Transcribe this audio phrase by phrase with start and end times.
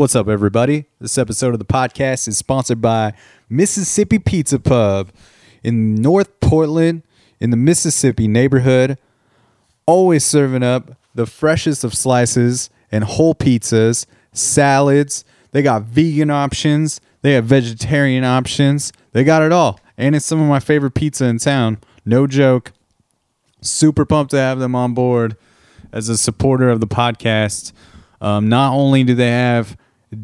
[0.00, 0.86] What's up, everybody?
[0.98, 3.12] This episode of the podcast is sponsored by
[3.50, 5.10] Mississippi Pizza Pub
[5.62, 7.02] in North Portland,
[7.38, 8.96] in the Mississippi neighborhood.
[9.84, 15.22] Always serving up the freshest of slices and whole pizzas, salads.
[15.50, 18.94] They got vegan options, they have vegetarian options.
[19.12, 19.80] They got it all.
[19.98, 21.76] And it's some of my favorite pizza in town.
[22.06, 22.72] No joke.
[23.60, 25.36] Super pumped to have them on board
[25.92, 27.72] as a supporter of the podcast.
[28.22, 29.76] Um, not only do they have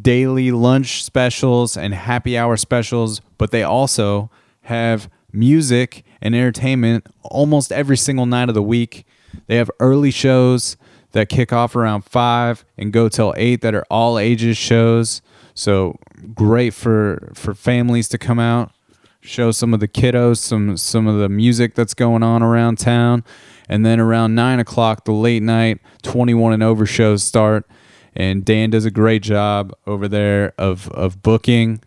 [0.03, 4.31] daily lunch specials and happy hour specials, but they also
[4.63, 9.07] have music and entertainment almost every single night of the week.
[9.47, 10.77] They have early shows
[11.13, 15.23] that kick off around five and go till eight that are all ages shows.
[15.55, 15.99] So
[16.35, 18.73] great for for families to come out,
[19.21, 23.25] show some of the kiddos some some of the music that's going on around town,
[23.69, 27.67] and then around nine o'clock the late night twenty one and over shows start
[28.17, 31.81] and Dan does a great job over there of of booking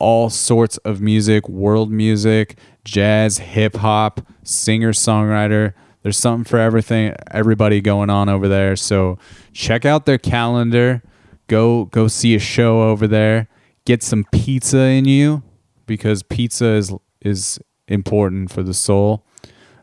[0.00, 5.72] all sorts of music, world music, jazz, hip hop, singer songwriter.
[6.02, 8.76] There's something for everything, everybody going on over there.
[8.76, 9.18] So
[9.52, 11.02] check out their calendar.
[11.46, 13.48] Go go see a show over there.
[13.84, 15.42] Get some pizza in you
[15.86, 19.26] because pizza is is important for the soul,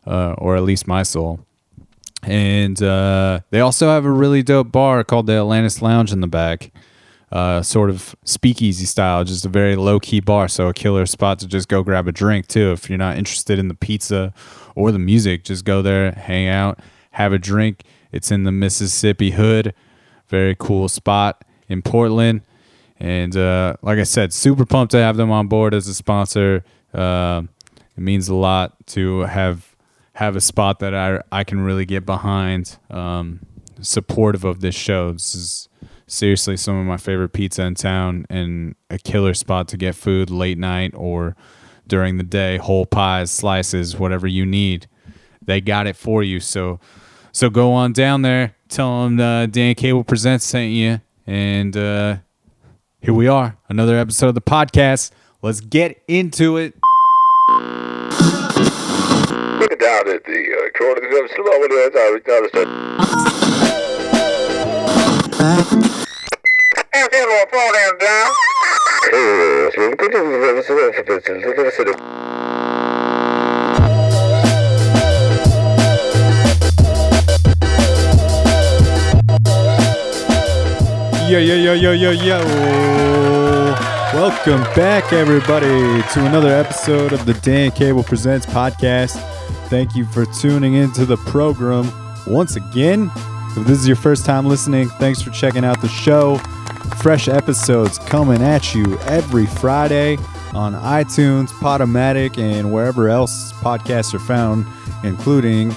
[0.05, 1.45] uh, or at least my soul
[2.23, 6.27] and uh, they also have a really dope bar called the Atlantis Lounge in the
[6.27, 6.71] back.
[7.31, 10.49] Uh, sort of speakeasy style, just a very low key bar.
[10.49, 12.73] So a killer spot to just go grab a drink too.
[12.73, 14.33] If you're not interested in the pizza
[14.75, 16.79] or the music, just go there, hang out,
[17.11, 17.83] have a drink.
[18.11, 19.73] It's in the Mississippi hood.
[20.27, 22.41] Very cool spot in Portland.
[22.99, 26.65] And uh, like I said, super pumped to have them on board as a sponsor.
[26.93, 27.43] Uh,
[27.95, 29.70] it means a lot to have
[30.13, 33.39] have a spot that I I can really get behind, um,
[33.81, 35.11] supportive of this show.
[35.13, 35.69] This is
[36.07, 40.29] seriously some of my favorite pizza in town and a killer spot to get food
[40.29, 41.35] late night or
[41.87, 44.87] during the day, whole pies, slices, whatever you need.
[45.41, 46.39] They got it for you.
[46.39, 46.79] So
[47.31, 52.17] so go on down there, tell them uh, Dan Cable Presents sent you, and uh,
[52.99, 55.11] here we are, another episode of the podcast.
[55.41, 56.75] Let's get into it
[59.81, 61.89] down at the uh, corner of Slovakia.
[61.89, 62.61] I was down the
[81.27, 82.37] Yo, yo, yo, yo, yo, yo.
[84.13, 89.40] Welcome back, everybody, to another episode of the Dan Cable Presents podcast.
[89.71, 91.89] Thank you for tuning into the program
[92.27, 93.09] once again.
[93.55, 96.39] If this is your first time listening, thanks for checking out the show.
[97.01, 100.17] Fresh episodes coming at you every Friday
[100.53, 104.65] on iTunes, Podomatic, and wherever else podcasts are found,
[105.05, 105.69] including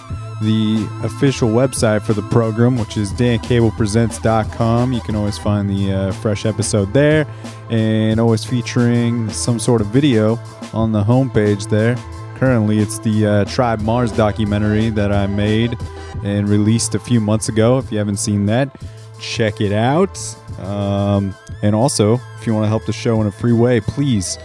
[0.43, 4.93] the official website for the program, which is dancablepresents.com.
[4.93, 7.29] You can always find the uh, fresh episode there
[7.71, 10.37] and always featuring some sort of video
[10.73, 11.97] on the homepage there.
[12.37, 15.79] Currently, it's the uh, Tribe Mars documentary that I made
[16.25, 17.79] and released a few months ago.
[17.79, 18.77] If you haven't seen that,
[19.21, 20.19] check it out.
[20.59, 24.39] Um, and also, if you want to help the show in a free way, please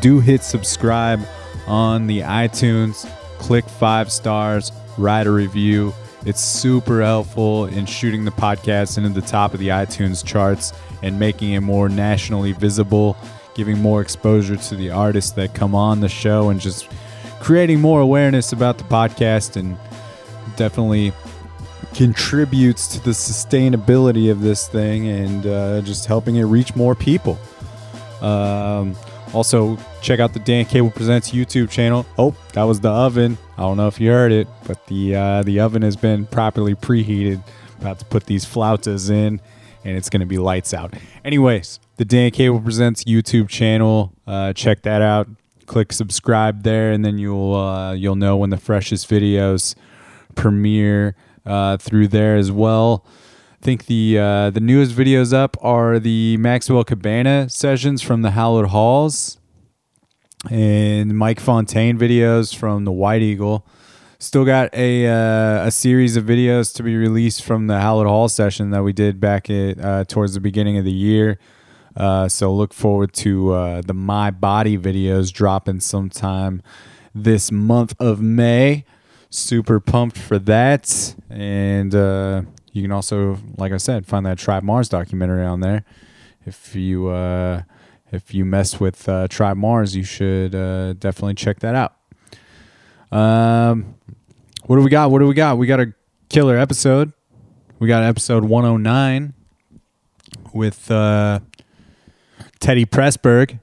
[0.00, 1.20] do hit subscribe
[1.66, 3.08] on the iTunes.
[3.38, 5.94] Click five stars, write a review.
[6.26, 10.72] It's super helpful in shooting the podcast into the top of the iTunes charts
[11.02, 13.16] and making it more nationally visible,
[13.54, 16.88] giving more exposure to the artists that come on the show, and just
[17.40, 19.76] creating more awareness about the podcast and
[20.56, 21.12] definitely
[21.94, 27.38] contributes to the sustainability of this thing and uh, just helping it reach more people.
[28.20, 28.96] Um,
[29.32, 32.06] also, check out the Dan Cable Presents YouTube channel.
[32.16, 33.36] Oh, that was the oven.
[33.56, 36.74] I don't know if you heard it, but the uh, the oven has been properly
[36.74, 37.42] preheated.
[37.80, 39.40] About to put these flautas in,
[39.84, 40.94] and it's going to be lights out.
[41.24, 44.12] Anyways, the Dan Cable Presents YouTube channel.
[44.26, 45.28] Uh, check that out
[45.68, 49.76] click subscribe there, and then you'll uh, you'll know when the freshest videos
[50.34, 51.14] premiere
[51.46, 53.06] uh, through there as well.
[53.60, 58.32] I think the uh, the newest videos up are the Maxwell Cabana sessions from the
[58.32, 59.38] Hallowed Halls
[60.50, 63.66] and Mike Fontaine videos from the White Eagle.
[64.20, 68.28] Still got a uh, a series of videos to be released from the Hallowed Hall
[68.28, 71.38] session that we did back at uh, towards the beginning of the year.
[71.98, 76.62] Uh, so look forward to uh, the My Body videos dropping sometime
[77.14, 78.84] this month of May.
[79.28, 81.14] Super pumped for that.
[81.28, 82.42] And uh,
[82.72, 85.84] you can also, like I said, find that Tribe Mars documentary on there
[86.48, 87.62] if you uh,
[88.10, 91.94] if you mess with uh, Tribe Mars, you should uh, definitely check that out.
[93.16, 93.94] Um,
[94.64, 95.10] what do we got?
[95.10, 95.58] What do we got?
[95.58, 95.92] We got a
[96.28, 97.12] killer episode.
[97.78, 99.34] We got episode 109
[100.52, 101.40] with uh,
[102.60, 103.60] Teddy Pressburg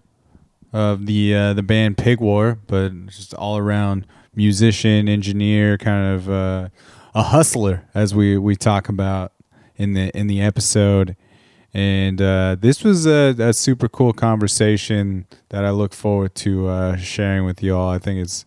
[0.74, 4.06] of the uh, the band Pig War, but just all around
[4.36, 6.70] musician, engineer, kind of uh,
[7.14, 9.32] a hustler, as we we talk about
[9.78, 11.16] in the in the episode.
[11.74, 16.96] And uh, this was a, a, super cool conversation that I look forward to uh,
[16.96, 17.90] sharing with you all.
[17.90, 18.46] I think it's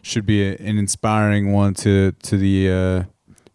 [0.00, 3.02] should be a, an inspiring one to to the uh,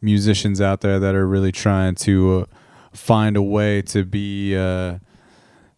[0.02, 2.46] musicians out there that are really trying to uh,
[2.92, 4.56] find a way to be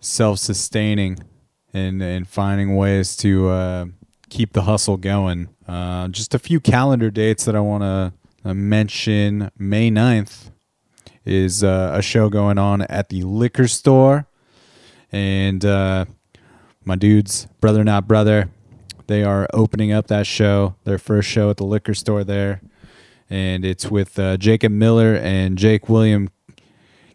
[0.05, 1.17] self-sustaining
[1.73, 3.85] and and finding ways to uh,
[4.29, 5.49] keep the hustle going.
[5.67, 8.13] Uh, just a few calendar dates that I want to
[8.49, 9.51] uh, mention.
[9.57, 10.51] May 9th
[11.25, 14.27] is a show going on at the liquor store,
[15.11, 18.51] and my dudes, brother not brother,
[19.07, 22.61] they are opening up that show, their first show at the liquor store there,
[23.29, 26.29] and it's with uh, Jacob Miller and Jake William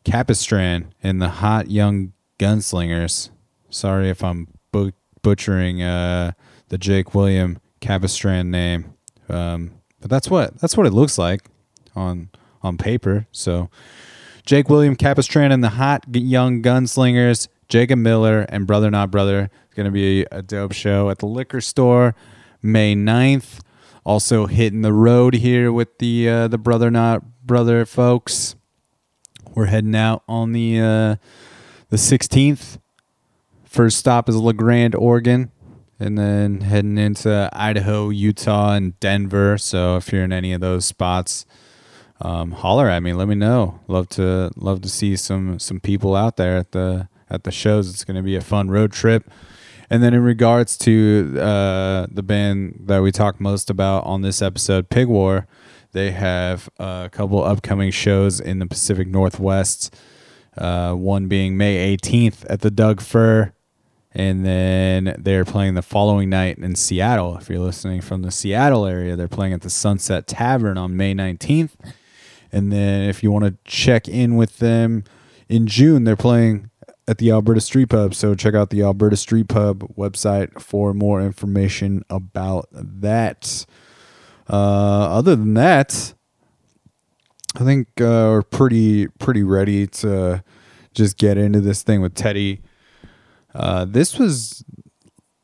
[0.04, 3.28] Capistran and the Hot Young Gunslingers.
[3.68, 6.32] Sorry if I'm bu- butchering uh,
[6.70, 8.94] the Jake William Capistran name,
[9.28, 11.50] um, but that's what that's what it looks like
[11.94, 12.30] on
[12.62, 13.26] on paper.
[13.30, 13.68] So,
[14.46, 19.76] Jake William Capistran and the Hot Young Gunslingers, Jacob Miller and Brother Not Brother It's
[19.84, 22.14] to be a dope show at the liquor store
[22.62, 23.60] May 9th.
[24.02, 28.56] Also hitting the road here with the uh, the brother not brother folks.
[29.54, 31.16] We're heading out on the uh,
[31.90, 32.78] the 16th.
[33.64, 35.50] First stop is La Grande, Oregon,
[35.98, 39.58] and then heading into Idaho, Utah, and Denver.
[39.58, 41.44] So if you're in any of those spots,
[42.20, 43.12] um, holler at me.
[43.12, 43.80] Let me know.
[43.88, 47.88] Love to love to see some some people out there at the at the shows.
[47.88, 49.30] It's going to be a fun road trip.
[49.88, 54.40] And then in regards to uh, the band that we talk most about on this
[54.40, 55.48] episode, Pig War,
[55.92, 59.92] they have a couple upcoming shows in the Pacific Northwest.
[60.60, 63.52] Uh, one being May 18th at the Doug Fir,
[64.12, 67.36] and then they're playing the following night in Seattle.
[67.38, 71.14] If you're listening from the Seattle area, they're playing at the Sunset Tavern on May
[71.14, 71.72] 19th.
[72.52, 75.04] And then if you want to check in with them
[75.48, 76.70] in June, they're playing
[77.06, 78.14] at the Alberta Street Pub.
[78.14, 83.66] So check out the Alberta Street Pub website for more information about that.
[84.48, 86.14] Uh, other than that,
[87.56, 90.42] I think uh, we're pretty pretty ready to
[90.94, 92.62] just get into this thing with Teddy.
[93.54, 94.64] Uh, this was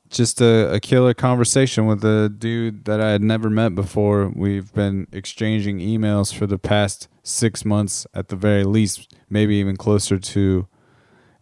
[0.09, 4.31] just a, a killer conversation with a dude that I had never met before.
[4.35, 9.77] We've been exchanging emails for the past six months at the very least, maybe even
[9.77, 10.69] closer to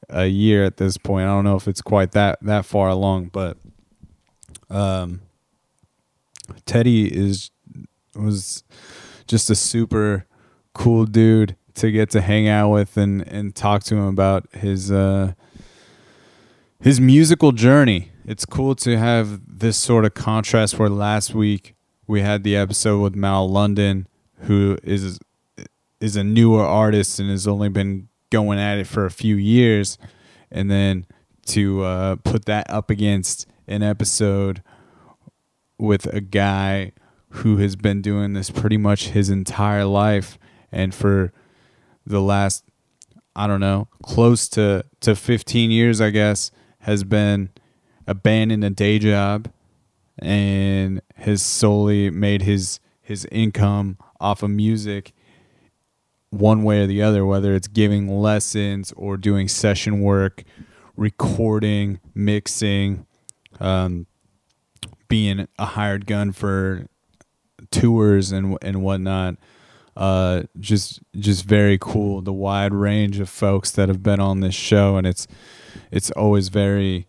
[0.08, 1.25] a year at this point.
[1.25, 3.58] I don't know if it's quite that that far along, but
[4.70, 5.20] um,
[6.64, 7.50] Teddy is
[8.14, 8.64] was
[9.26, 10.26] just a super
[10.74, 14.92] cool dude to get to hang out with and and talk to him about his
[14.92, 15.32] uh,
[16.80, 18.10] his musical journey.
[18.26, 21.74] It's cool to have this sort of contrast where last week
[22.06, 24.06] we had the episode with Mal London,
[24.40, 25.18] who is
[26.00, 29.96] is a newer artist and has only been going at it for a few years,
[30.50, 31.06] and then
[31.46, 34.62] to uh, put that up against an episode
[35.78, 36.93] with a guy
[37.28, 40.38] who has been doing this pretty much his entire life,
[40.74, 41.32] and for
[42.04, 42.64] the last
[43.36, 46.50] I don't know, close to to 15 years, I guess,
[46.81, 47.50] has been
[48.06, 49.50] abandoned a day job
[50.19, 55.12] and has solely made his his income off of music
[56.31, 60.43] one way or the other, whether it's giving lessons or doing session work,
[60.96, 63.06] recording, mixing,
[63.60, 64.06] um,
[65.08, 66.86] being a hired gun for
[67.70, 69.36] tours and and whatnot.
[69.96, 72.20] Uh, just just very cool.
[72.20, 75.27] The wide range of folks that have been on this show, and it's
[75.91, 77.06] it's always very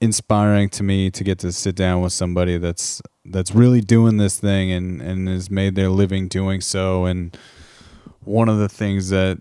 [0.00, 4.38] inspiring to me to get to sit down with somebody that's that's really doing this
[4.40, 7.36] thing and and has made their living doing so and
[8.24, 9.40] one of the things that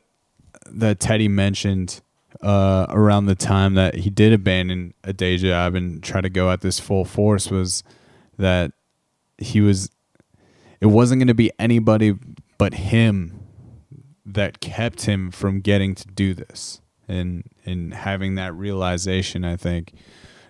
[0.65, 2.01] that Teddy mentioned
[2.41, 6.51] uh, around the time that he did abandon a day job and try to go
[6.51, 7.83] at this full force was
[8.37, 8.71] that
[9.37, 9.89] he was
[10.81, 12.15] it wasn't going to be anybody
[12.59, 13.39] but him
[14.23, 19.93] that kept him from getting to do this and and having that realization I think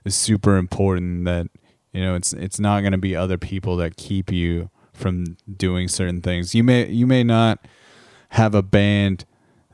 [0.03, 1.47] is super important that
[1.93, 5.87] you know it's it's not going to be other people that keep you from doing
[5.87, 6.53] certain things.
[6.53, 7.65] You may you may not
[8.31, 9.25] have a band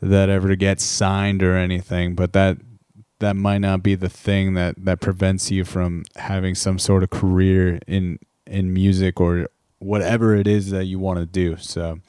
[0.01, 2.57] that ever gets signed or anything, but that
[3.19, 7.09] that might not be the thing that that prevents you from having some sort of
[7.09, 9.47] career in in music or
[9.85, 11.57] whatever it is that you want to do.
[11.57, 11.99] So,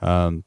[0.00, 0.44] um,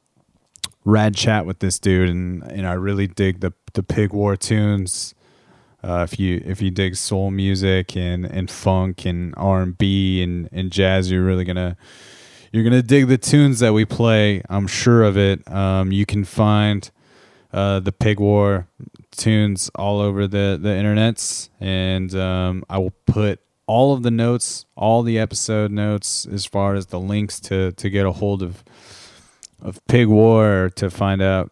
[0.84, 5.14] rad chat with this dude, and and I really dig the the Pig War tunes.
[5.82, 10.22] Uh, if you if you dig soul music and and funk and R and B
[10.22, 11.76] and and jazz, you're really gonna
[12.52, 14.42] you're gonna dig the tunes that we play.
[14.48, 15.50] I'm sure of it.
[15.50, 16.88] Um, you can find
[17.52, 18.68] uh, the Pig War
[19.10, 23.40] tunes all over the the internets, and um, I will put
[23.72, 27.88] all of the notes, all the episode notes, as far as the links to to
[27.88, 28.62] get a hold of
[29.62, 31.50] of Pig War to find out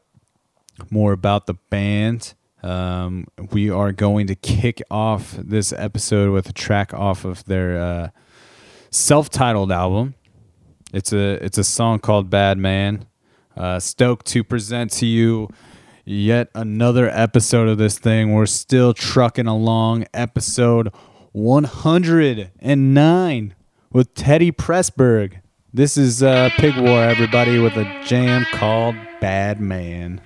[0.91, 2.35] more about the band.
[2.62, 7.81] Um, we are going to kick off this episode with a track off of their
[7.81, 8.09] uh,
[8.91, 10.15] self-titled album.
[10.93, 13.07] It's a it's a song called "Bad Man."
[13.57, 15.49] Uh, stoked to present to you
[16.05, 18.35] yet another episode of this thing.
[18.35, 20.93] We're still trucking along, episode
[21.33, 23.55] 109
[23.93, 25.41] with Teddy Pressburg.
[25.73, 30.21] This is uh, Pig War, everybody, with a jam called Bad Man.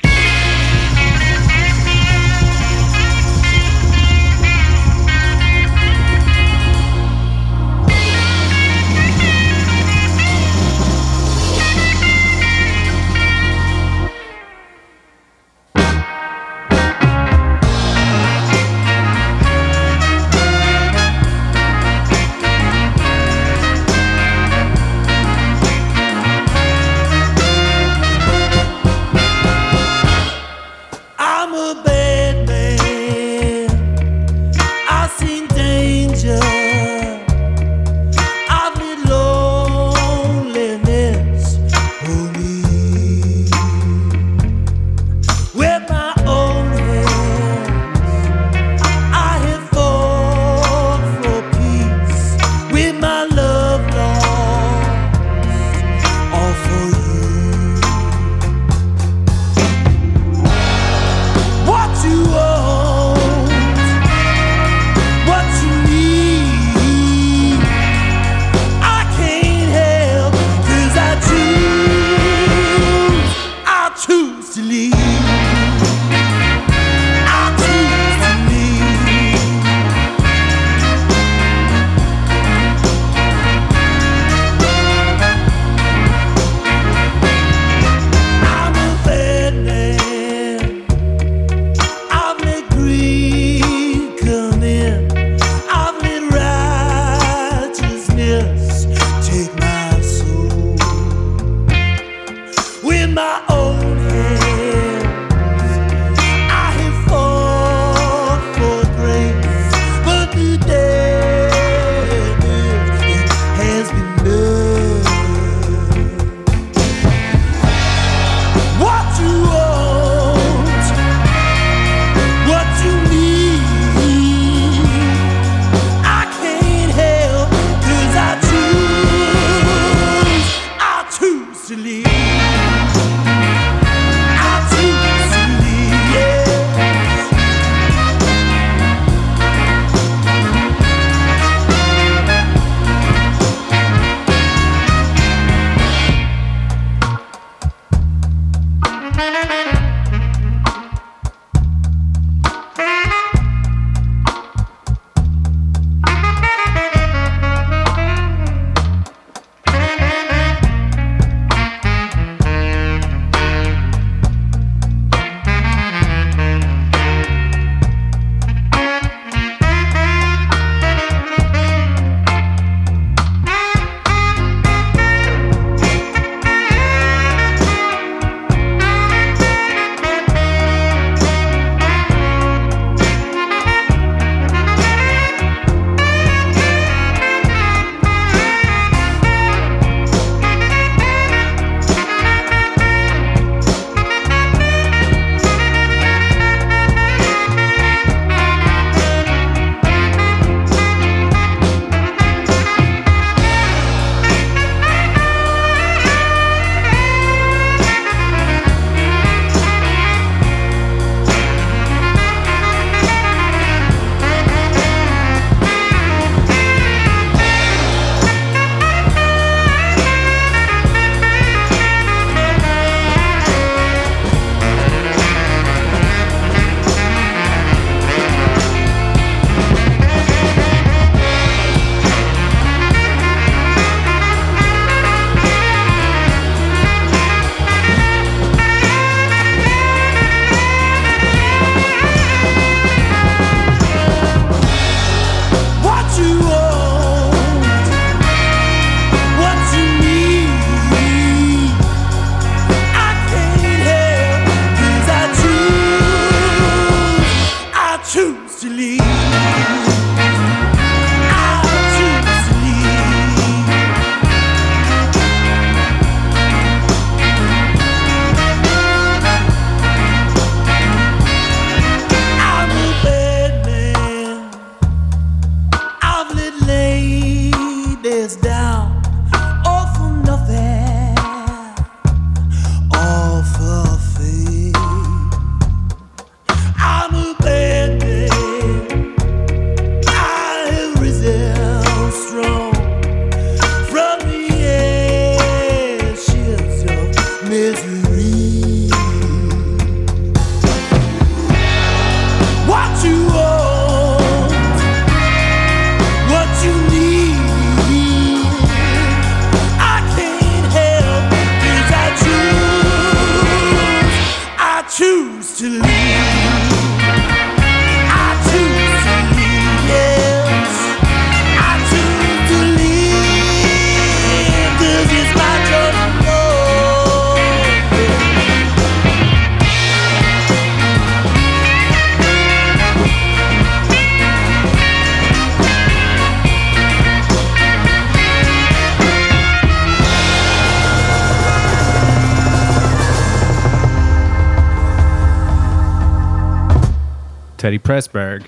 [347.65, 348.45] Teddy Pressberg.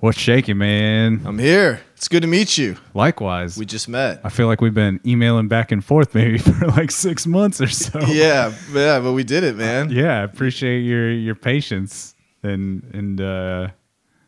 [0.00, 1.22] What's shaking, man?
[1.24, 1.80] I'm here.
[1.96, 2.76] It's good to meet you.
[2.92, 3.56] Likewise.
[3.56, 4.20] We just met.
[4.22, 7.68] I feel like we've been emailing back and forth maybe for like six months or
[7.68, 7.98] so.
[8.08, 9.88] Yeah, yeah, but we did it, man.
[9.88, 13.68] Yeah, I appreciate your your patience and and uh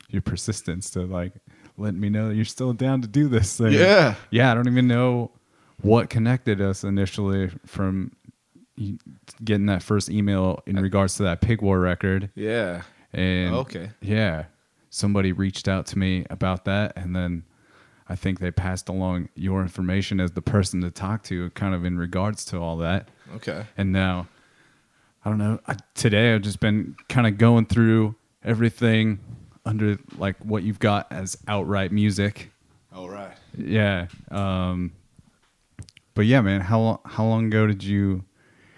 [0.08, 1.34] your persistence to like
[1.76, 3.72] let me know that you're still down to do this thing.
[3.72, 4.14] Yeah.
[4.30, 5.32] Yeah, I don't even know
[5.82, 8.12] what connected us initially from
[9.44, 12.30] getting that first email in regards to that Pig War record.
[12.34, 12.84] Yeah.
[13.12, 13.90] And Okay.
[14.00, 14.44] yeah,
[14.90, 17.44] somebody reached out to me about that, and then
[18.08, 21.84] I think they passed along your information as the person to talk to, kind of
[21.84, 23.08] in regards to all that.
[23.36, 23.64] Okay.
[23.76, 24.28] And now,
[25.24, 25.60] I don't know.
[25.66, 29.20] I, today, I've just been kind of going through everything
[29.64, 32.50] under like what you've got as outright music.
[32.94, 33.32] All right.
[33.56, 34.08] Yeah.
[34.30, 34.92] Um,
[36.14, 38.24] but yeah, man, how how long ago did you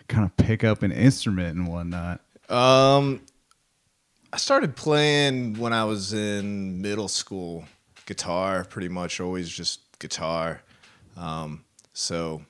[0.09, 2.20] kind of pick up an instrument and whatnot?
[2.49, 3.23] Um,
[4.35, 7.66] I started playing when I was in middle school.
[8.05, 10.61] Guitar, pretty much, always just guitar.
[11.16, 12.42] Um, so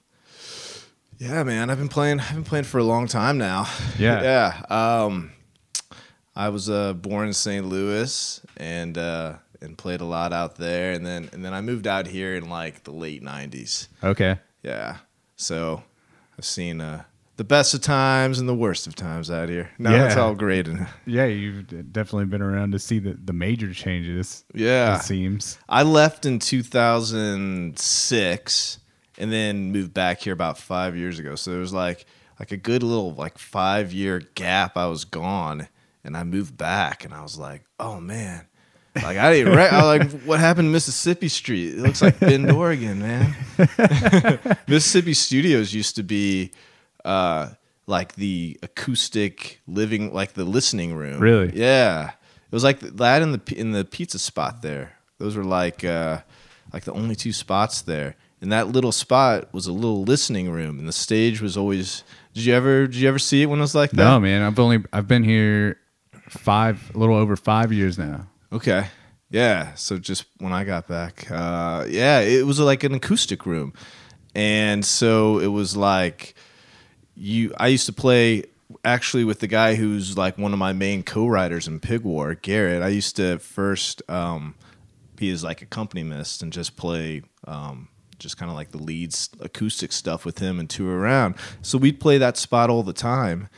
[1.19, 2.21] yeah, man, I've been playing.
[2.21, 3.67] I've been playing for a long time now.
[3.99, 4.23] Yeah.
[4.23, 5.05] yeah.
[5.05, 5.33] Um,
[6.35, 7.67] I was uh, born in St.
[7.67, 11.87] Louis and uh, and played a lot out there, and then and then I moved
[11.87, 13.89] out here in like the late '90s.
[14.03, 14.39] Okay.
[14.63, 14.97] Yeah.
[15.37, 15.83] So
[16.39, 17.05] I've seen uh,
[17.37, 19.71] the best of times and the worst of times out here.
[19.79, 20.07] No, Yeah.
[20.07, 20.69] it's all great.
[20.69, 24.45] And Yeah, you've definitely been around to see the, the major changes.
[24.55, 25.59] yeah, It seems.
[25.69, 28.79] I left in 2006
[29.19, 31.35] and then moved back here about five years ago.
[31.37, 32.05] So there was like
[32.41, 34.77] like a good little like five year gap.
[34.77, 35.69] I was gone,
[36.03, 38.47] and I moved back, and I was like, oh man.
[38.97, 39.55] Like I didn't.
[39.57, 41.75] Re- I was like, what happened to Mississippi Street?
[41.75, 43.35] It looks like Bend, Oregon, man.
[44.69, 46.53] Mississippi Studios used to be
[47.05, 47.51] uh,
[47.87, 51.21] like the acoustic living, like the listening room.
[51.21, 51.53] Really?
[51.55, 52.11] Yeah.
[52.11, 54.97] It was like that in the in the pizza spot there.
[55.19, 56.21] Those were like uh,
[56.73, 58.17] like the only two spots there.
[58.41, 62.05] And that little spot was a little listening room, and the stage was always.
[62.35, 63.97] Did you ever did you ever see it when it was like that?
[64.05, 65.79] No, man, I've only I've been here
[66.29, 68.27] five, a little over five years now.
[68.53, 68.87] Okay.
[69.31, 69.75] Yeah.
[69.75, 73.73] So just when I got back, uh, yeah, it was like an acoustic room,
[74.35, 76.35] and so it was like
[77.15, 77.53] you.
[77.59, 78.45] I used to play
[78.85, 82.83] actually with the guy who's like one of my main co-writers in Pig War, Garrett.
[82.83, 84.55] I used to first um,
[85.17, 87.23] be his like accompanist and just play.
[87.47, 91.35] Um, just kind of like the leads acoustic stuff with him and tour around.
[91.63, 93.51] So we'd play that spot all the time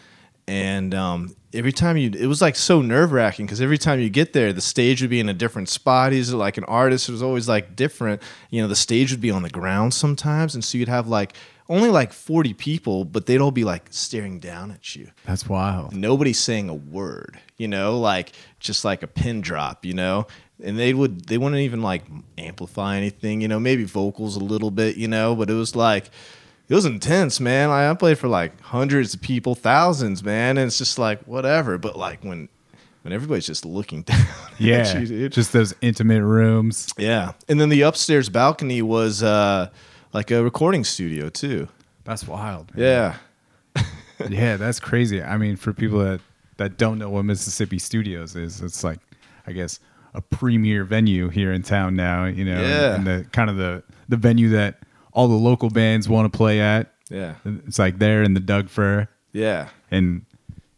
[0.48, 4.32] and um, every time you it was like so nerve-wracking because every time you get
[4.32, 7.22] there the stage would be in a different spot he's like an artist it was
[7.22, 10.78] always like different you know the stage would be on the ground sometimes and so
[10.78, 11.34] you'd have like
[11.68, 15.10] only like 40 people but they'd all be like staring down at you.
[15.24, 15.94] That's wild.
[15.94, 20.26] nobody's saying a word you know like just like a pin drop you know?
[20.62, 22.04] And they would they wouldn't even like
[22.38, 25.34] amplify anything you know maybe vocals a little bit you know?
[25.34, 26.10] But it was like
[26.68, 27.68] it was intense man.
[27.68, 30.58] Like, i played for like hundreds of people thousands man.
[30.58, 31.78] And it's just like whatever.
[31.78, 32.48] But like when
[33.02, 36.88] when everybody's just looking down at Yeah, you, just those intimate rooms.
[36.98, 37.32] yeah.
[37.48, 39.68] And then the upstairs balcony was uh
[40.12, 41.68] like a recording studio too
[42.04, 42.74] That's wild.
[42.74, 42.84] man.
[43.74, 43.82] yeah
[44.30, 45.22] yeah, that's crazy.
[45.22, 46.20] I mean, for people that
[46.56, 48.98] that don't know what Mississippi Studios is, it's like,
[49.46, 49.78] I guess,
[50.14, 52.24] a premier venue here in town now.
[52.24, 52.94] You know, and- Yeah.
[52.94, 54.78] and, the kind of the the venue that
[55.12, 56.92] all the local bands want to play at.
[57.10, 60.24] yeah It's like there in the Doug Fir, yeah and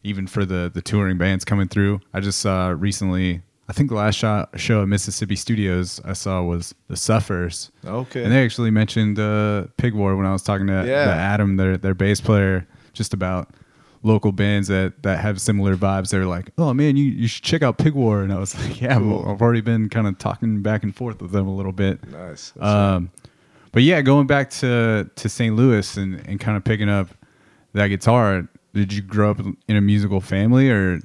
[0.03, 2.01] even for the the touring bands coming through.
[2.13, 3.43] I just saw recently.
[3.69, 7.71] I think the last shot, show at Mississippi Studios I saw was the Suffers.
[7.85, 11.05] okay And they actually mentioned uh, Pig War when I was talking to, Yeah.
[11.05, 13.51] to Adam, their their bass player, just about
[14.03, 16.11] local bands that, that have similar vibes.
[16.11, 18.55] They were like, "Oh man, you, you should check out Pig War," and I was
[18.61, 19.33] like, "Yeah, well, Cool.
[19.33, 22.53] I've already been kind of talking back and forth with them a little bit." nice
[22.61, 23.11] Um,
[23.73, 25.55] but yeah, going back to to St.
[25.55, 27.09] Louis and, and kind of picking up
[27.75, 28.49] that guitar.
[28.73, 31.01] Did you grow up in a musical family or?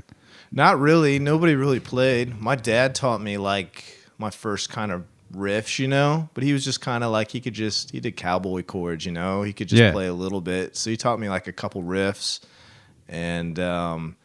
[0.56, 1.18] Not really.
[1.20, 2.40] Nobody really played.
[2.40, 3.84] My dad taught me like
[4.18, 7.42] my first kind of riffs, you know, but he was just kind of like he
[7.42, 9.42] could just he did cowboy chords, you know.
[9.42, 9.92] He could just Yeah.
[9.92, 10.78] play a little bit.
[10.78, 12.40] So he taught me like a couple riffs
[13.10, 14.16] and um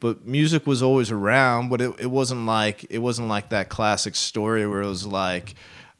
[0.00, 4.14] but music was always around, but it, it wasn't like it wasn't like that classic
[4.14, 5.54] story where it was like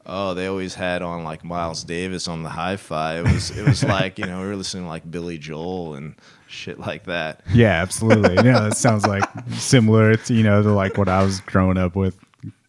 [0.07, 3.17] oh, they always had on like Miles Davis on the hi-fi.
[3.19, 6.13] It was it was like, you know, we were listening to like Billy Joel and
[6.55, 7.41] shit like that.
[7.53, 8.35] Yeah, absolutely.
[8.45, 11.95] yeah, that sounds like similar to you know to like what I was growing up
[11.95, 12.17] with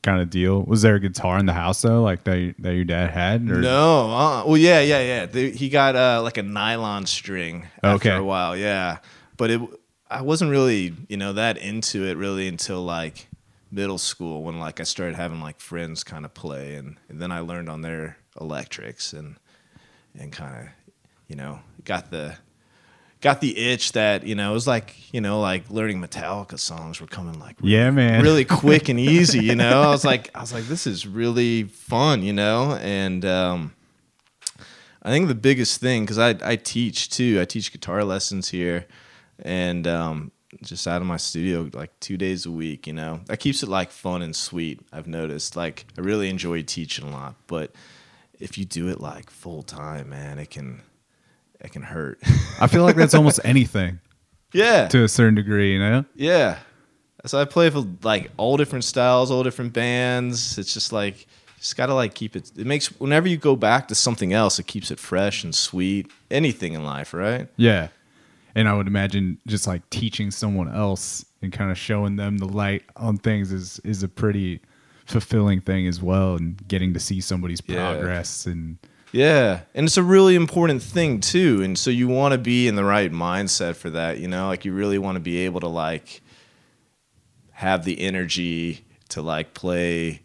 [0.02, 0.62] kind of deal.
[0.62, 3.42] Was there a guitar in the house though, like that that your dad had?
[3.50, 3.56] Or?
[3.60, 5.26] No, uh, well, yeah, yeah, yeah.
[5.26, 8.16] The, he got uh, like a nylon string after Okay.
[8.16, 8.98] a while, yeah.
[9.36, 9.60] But it,
[10.08, 13.26] I wasn't really, you know, that into it really until like
[13.72, 17.32] middle school when like I started having like friends kind of play, and, and then
[17.32, 19.36] I learned on their electrics and
[20.18, 20.68] and kind of,
[21.26, 22.36] you know, got the
[23.26, 27.00] got the itch that you know it was like you know like learning Metallica songs
[27.00, 28.22] were coming like Yeah, man.
[28.22, 29.42] really quick and easy.
[29.44, 32.22] You know, I was like, I was like, this is really fun.
[32.22, 33.74] You know, and um,
[35.02, 37.38] I think the biggest thing because I I teach too.
[37.40, 38.86] I teach guitar lessons here,
[39.42, 40.30] and um,
[40.62, 42.86] just out of my studio like two days a week.
[42.86, 44.80] You know, that keeps it like fun and sweet.
[44.92, 45.56] I've noticed.
[45.56, 47.72] Like I really enjoy teaching a lot, but
[48.38, 50.82] if you do it like full time, man, it can
[51.60, 52.18] it can hurt.
[52.60, 54.00] I feel like that's almost anything
[54.52, 55.72] yeah, to a certain degree.
[55.72, 56.04] You know?
[56.14, 56.58] Yeah.
[57.24, 60.58] So I play for like all different styles, all different bands.
[60.58, 61.26] It's just like
[61.58, 62.52] just gotta like keep it.
[62.56, 66.10] It makes whenever you go back to something else, it keeps it fresh and sweet.
[66.30, 67.48] Anything in life, right?
[67.56, 67.88] Yeah.
[68.54, 72.46] And I would imagine just like teaching someone else and kind of showing them the
[72.46, 74.60] light on things is is a pretty
[75.04, 77.92] fulfilling thing as well and getting to see somebody's Yeah.
[77.92, 78.78] progress and
[79.12, 81.62] Yeah, and it's a really important thing too.
[81.62, 84.18] And so you want to be in the right mindset for that.
[84.18, 86.22] You know, like you really want to be able to like
[87.52, 90.22] have the energy to like play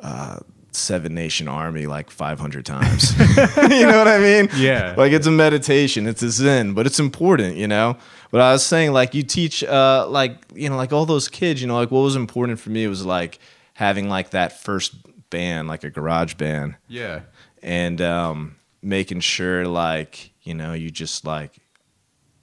[0.00, 0.40] uh,
[0.76, 3.18] Seven Nation Army like 500 times.
[3.18, 4.48] you know what I mean?
[4.56, 4.94] Yeah.
[4.96, 7.96] Like it's a meditation, it's a zen, but it's important, you know?
[8.30, 11.62] But I was saying, like, you teach, uh, like, you know, like all those kids,
[11.62, 13.38] you know, like what was important for me was like
[13.74, 14.94] having like that first
[15.30, 17.20] band, like a garage band yeah.
[17.66, 21.52] And um, making sure like you know you just like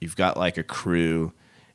[0.00, 1.32] you've got like a crew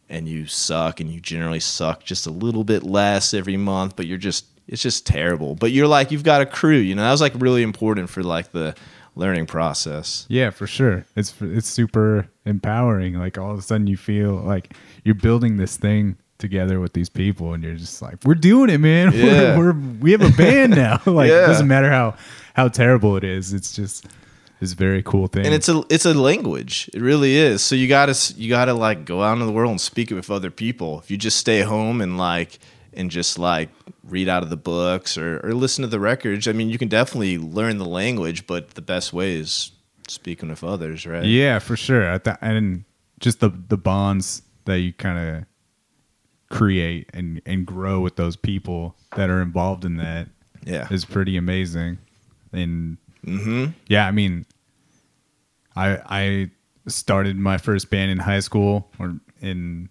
[0.07, 4.05] and you suck and you generally suck just a little bit less every month but
[4.05, 7.11] you're just it's just terrible but you're like you've got a crew you know that
[7.11, 8.75] was like really important for like the
[9.15, 11.03] learning process Yeah, for sure.
[11.15, 13.15] It's it's super empowering.
[13.15, 17.09] Like all of a sudden you feel like you're building this thing together with these
[17.09, 19.11] people and you're just like we're doing it, man.
[19.13, 19.57] Yeah.
[19.57, 21.01] We're, we're we have a band now.
[21.05, 21.43] like Yeah.
[21.43, 22.15] it doesn't matter how
[22.59, 23.53] how terrible it is.
[23.53, 24.05] It's just
[24.61, 25.45] it's very cool thing.
[25.45, 29.05] and it's a it's a language it really is so you gotta you gotta like
[29.05, 31.61] go out into the world and speak it with other people if you just stay
[31.61, 32.59] home and like
[32.93, 33.69] and just like
[34.03, 36.89] read out of the books or, or listen to the records i mean you can
[36.89, 39.71] definitely learn the language but the best way is
[40.09, 42.11] speaking with others right Yeah, for sure.
[42.11, 42.83] I and
[43.19, 45.45] just the the bonds that you kind of
[46.49, 50.27] create and and grow with those people that are involved in that
[50.65, 51.99] yeah is pretty amazing.
[52.53, 53.65] And mm-hmm.
[53.87, 54.45] yeah, I mean,
[55.75, 56.51] I I
[56.87, 59.89] started my first band in high school, or in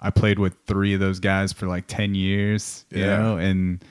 [0.00, 2.84] I played with three of those guys for like ten years.
[2.90, 3.18] You Yeah.
[3.18, 3.84] know, and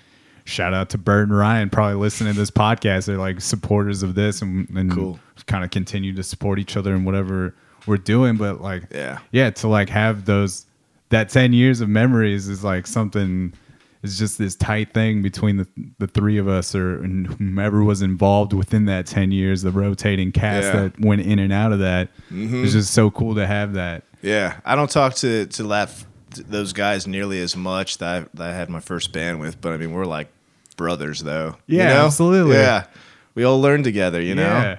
[0.45, 3.05] shout out to Bert and Ryan, probably listening to this podcast.
[3.05, 5.19] They're like supporters of this, and, and Cool.
[5.45, 7.53] kind of continue to support each other in whatever
[7.85, 8.37] we're doing.
[8.37, 9.19] But like, Yeah.
[9.31, 10.65] yeah, to like have those
[11.09, 13.53] that ten years of memories is like something.
[14.07, 15.67] It's just this tight thing between the
[15.99, 19.61] the three of us, or and whomever was involved within that ten years.
[19.61, 20.73] The rotating cast Yeah.
[20.73, 21.01] Mm-hmm.
[21.01, 22.09] that went in and out of that.
[22.31, 24.03] It's just so cool to have that.
[24.23, 28.49] yeah i don't talk to to to those guys nearly as much that I, that
[28.49, 30.27] I had my first band with but i mean we're like
[30.75, 32.05] brothers though you Yeah, know?
[32.07, 32.55] absolutely.
[32.55, 32.87] yeah
[33.35, 34.77] we all learned together you know Yeah.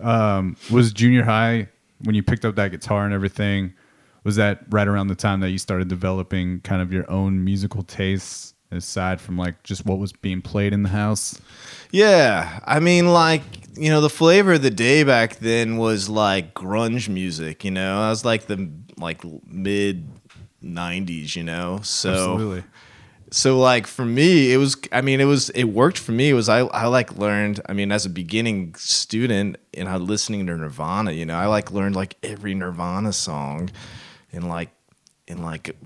[0.00, 1.68] Um, was junior high
[2.04, 3.72] when you picked up that guitar and everything?
[4.24, 7.82] Was that right around the time that you started developing kind of your own musical
[7.82, 11.40] tastes, aside from like just what was being played in the house?
[11.90, 13.42] Yeah, I mean, like
[13.76, 17.64] you know, the flavor of the day back then was like grunge music.
[17.64, 20.08] You know, I was like the like mid
[20.62, 21.36] '90s.
[21.36, 22.62] You know, so
[23.30, 24.76] so like for me, it was.
[24.92, 25.50] I mean, it was.
[25.50, 26.30] It worked for me.
[26.30, 26.48] It was.
[26.48, 27.60] I I like learned.
[27.68, 31.12] I mean, as a beginning student, and I listening to Nirvana.
[31.12, 33.70] You know, I like learned like every Nirvana song,
[34.32, 34.70] and like
[35.26, 35.76] in like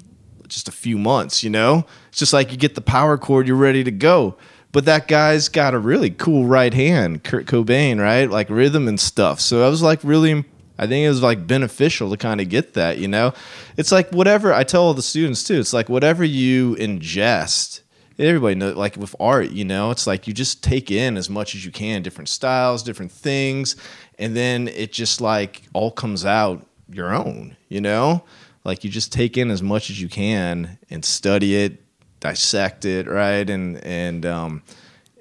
[0.51, 1.87] just a few months, you know?
[2.09, 4.37] It's just like you get the power chord, you're ready to go.
[4.73, 8.31] But that guy's got a really cool right hand, Kurt Cobain, right?
[8.31, 9.41] Like rhythm and stuff.
[9.41, 10.45] So I was like really,
[10.79, 13.33] I think it was like beneficial to kind of get that, you know?
[13.77, 17.81] It's like whatever I tell all the students too, it's like whatever you ingest,
[18.19, 21.55] everybody know like with art, you know, it's like you just take in as much
[21.55, 23.77] as you can, different styles, different things,
[24.19, 28.23] and then it just like all comes out your own, you know?
[28.65, 31.83] Like you just take in as much as you can and study it,
[32.21, 33.49] dissect it, right?
[33.49, 34.63] And and um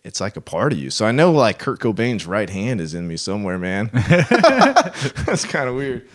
[0.03, 0.89] it's like a part of you.
[0.89, 3.89] So I know like Kurt Cobain's right hand is in me somewhere, man.
[3.93, 6.07] That's kind of weird.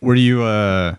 [0.00, 0.42] Were you?
[0.42, 0.96] uh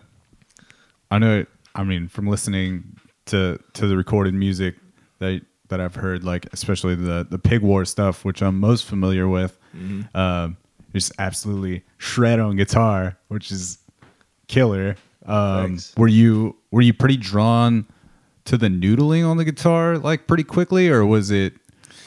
[1.10, 1.46] I know.
[1.74, 4.76] I mean, from listening to to the recorded music
[5.18, 9.28] that that I've heard, like especially the the Pig War stuff, which I'm most familiar
[9.28, 9.58] with,
[10.14, 10.56] um,
[10.92, 13.78] just absolutely shred on guitar, which is
[14.48, 14.96] killer.
[15.28, 17.86] Um, were you were you pretty drawn
[18.46, 21.52] to the noodling on the guitar like pretty quickly, or was it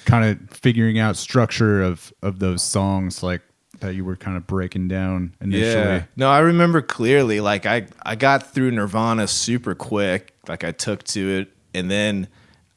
[0.05, 3.41] kind of figuring out structure of of those songs like
[3.79, 5.83] that you were kind of breaking down initially?
[5.83, 6.03] Yeah.
[6.15, 7.41] No, I remember clearly.
[7.41, 10.33] Like I, I got through Nirvana super quick.
[10.47, 12.27] Like I took to it, and then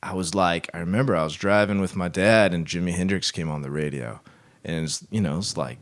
[0.03, 3.49] I was like, I remember I was driving with my dad, and Jimi Hendrix came
[3.49, 4.21] on the radio,
[4.63, 5.79] and it's you know it's like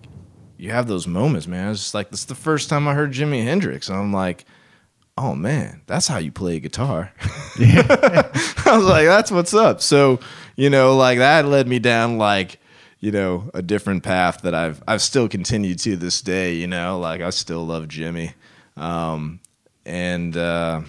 [0.57, 1.73] you have those moments, man.
[1.73, 4.45] It's just like this is the first time I heard Jimi Hendrix, and I'm like.
[5.17, 7.13] Oh man, that's how you play guitar.
[7.59, 8.31] I
[8.67, 9.83] was like, that's what's up.
[9.83, 10.21] So,
[10.57, 12.59] you know, like that led me down like,
[12.99, 16.99] you know, a different path that I've I've still continued to this day, you know,
[16.99, 18.33] like I still love Jimi.
[18.77, 19.41] Um
[19.85, 20.81] and uh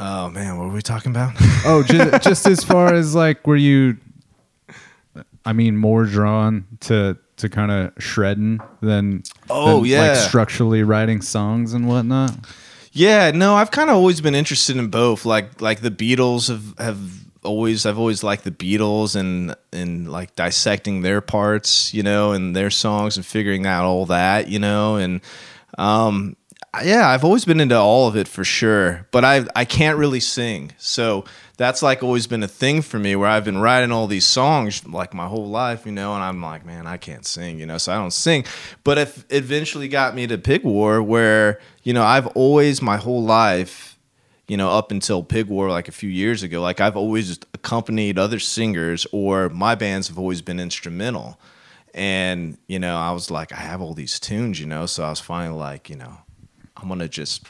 [0.00, 1.34] Oh man, what were we talking about?
[1.64, 3.96] Oh, just, just as far as like, were you?
[5.44, 10.00] I mean, more drawn to to kind of shredding than Oh, than, yeah.
[10.08, 12.32] like structurally writing songs and whatnot.
[12.92, 15.24] Yeah, no, I've kind of always been interested in both.
[15.24, 16.98] Like like the Beatles have have
[17.44, 22.56] always I've always liked the Beatles and and like dissecting their parts, you know, and
[22.56, 25.20] their songs and figuring out all that, you know, and
[25.76, 26.34] um
[26.82, 30.20] yeah, I've always been into all of it for sure, but I I can't really
[30.20, 30.72] sing.
[30.76, 31.24] So
[31.56, 34.86] that's like always been a thing for me where I've been writing all these songs
[34.86, 37.78] like my whole life, you know, and I'm like, man, I can't sing, you know,
[37.78, 38.44] so I don't sing.
[38.84, 43.22] But it eventually got me to Pig War where, you know, I've always my whole
[43.22, 43.98] life,
[44.46, 48.18] you know, up until Pig War like a few years ago, like I've always accompanied
[48.18, 51.40] other singers or my bands have always been instrumental.
[51.94, 55.10] And, you know, I was like, I have all these tunes, you know, so I
[55.10, 56.18] was finally like, you know,
[56.78, 57.44] I'm gonna just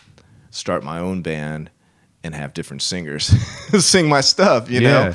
[0.51, 1.71] start my own band
[2.25, 3.27] and have different singers
[3.85, 5.15] sing my stuff, you know.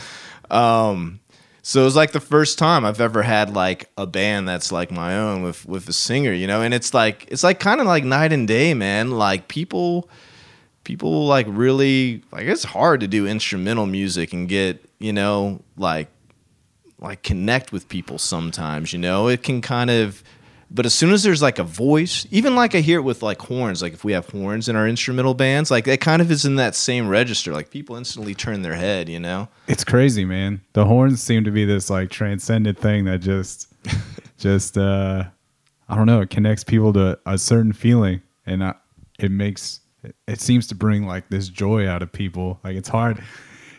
[0.49, 1.19] Um,
[1.61, 4.91] so it was like the first time I've ever had like a band that's like
[4.91, 6.61] my own with with a singer, you know.
[6.61, 9.11] And it's like it's like kind of like night and day, man.
[9.11, 10.09] Like people
[10.83, 16.09] people like really like it's hard to do instrumental music and get you know like
[16.99, 20.23] like connect with people sometimes you know it can kind of
[20.73, 23.39] but as soon as there's like a voice even like i hear it with like
[23.43, 26.45] horns like if we have horns in our instrumental bands like it kind of is
[26.45, 30.61] in that same register like people instantly turn their head you know It's crazy, man.
[30.73, 33.67] The horns seem to be this like transcendent thing that just,
[34.37, 35.23] just uh,
[35.87, 36.21] I don't know.
[36.21, 38.73] It connects people to a certain feeling, and uh,
[39.19, 42.59] it makes it, it seems to bring like this joy out of people.
[42.63, 43.23] Like it's hard.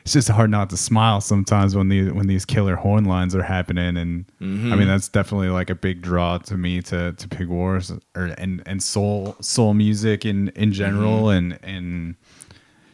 [0.05, 3.43] It's just hard not to smile sometimes when the when these killer horn lines are
[3.43, 4.87] happening, and I mean mm-hmm.
[4.87, 8.83] that's definitely like a big draw to me to to Pig Wars or and and
[8.83, 11.53] soul soul music in in general, mm-hmm.
[11.53, 12.15] and and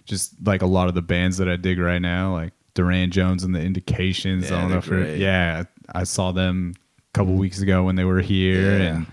[0.04, 3.42] just like a lot of the bands that I dig right now, like Durand Jones
[3.42, 4.48] and the Indications.
[4.48, 7.96] Yeah, I don't know if you're- yeah, I saw them a couple weeks ago when
[7.96, 8.96] they were here, Yeah.
[8.96, 9.06] and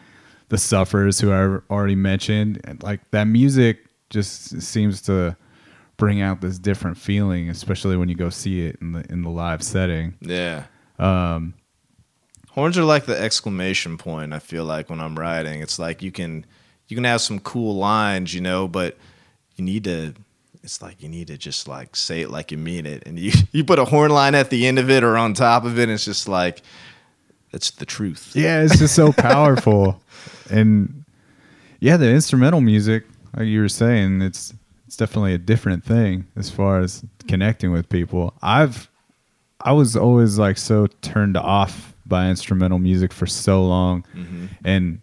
[0.49, 3.79] the Suffers, who I already mentioned, and like that music
[4.09, 5.35] just seems to
[5.97, 9.29] bring out this different feeling, especially when you go see it in the in the
[9.29, 10.13] live setting.
[10.21, 10.63] yeah
[10.99, 11.53] Um,
[12.51, 16.11] horns are like the exclamation point i feel like when i'm writing it's like you
[16.11, 16.43] can
[16.87, 18.97] you can have some cool lines you know but
[19.55, 20.13] you need to
[20.63, 23.31] it's like you need to just like say it like you mean it and you
[23.51, 25.83] you put a horn line at the end of it or on top of it
[25.83, 26.61] and it's just like
[27.53, 30.01] it's the truth Yeah, it's just so powerful.
[30.49, 31.05] and
[31.79, 33.03] yeah, the instrumental music,
[33.35, 34.51] like you were saying, it's
[34.87, 38.33] it's definitely a different thing as far as connecting with people.
[38.41, 38.89] I've
[39.61, 44.05] I was always like so turned off by instrumental music for so long.
[44.15, 44.45] Mm-hmm.
[44.63, 45.01] And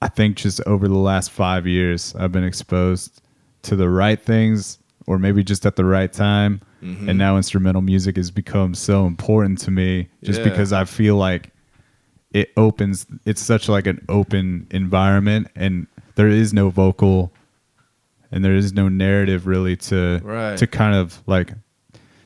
[0.00, 3.20] I think just over the last 5 years I've been exposed
[3.62, 6.62] to the right things or maybe just at the right time.
[6.82, 7.10] Mm-hmm.
[7.10, 10.48] And now instrumental music has become so important to me just Yeah.
[10.48, 11.50] because I feel like
[12.32, 17.32] it opens it's such like an open environment and there is no vocal
[18.32, 20.56] and there is no narrative really to Right.
[20.58, 21.52] to kind of like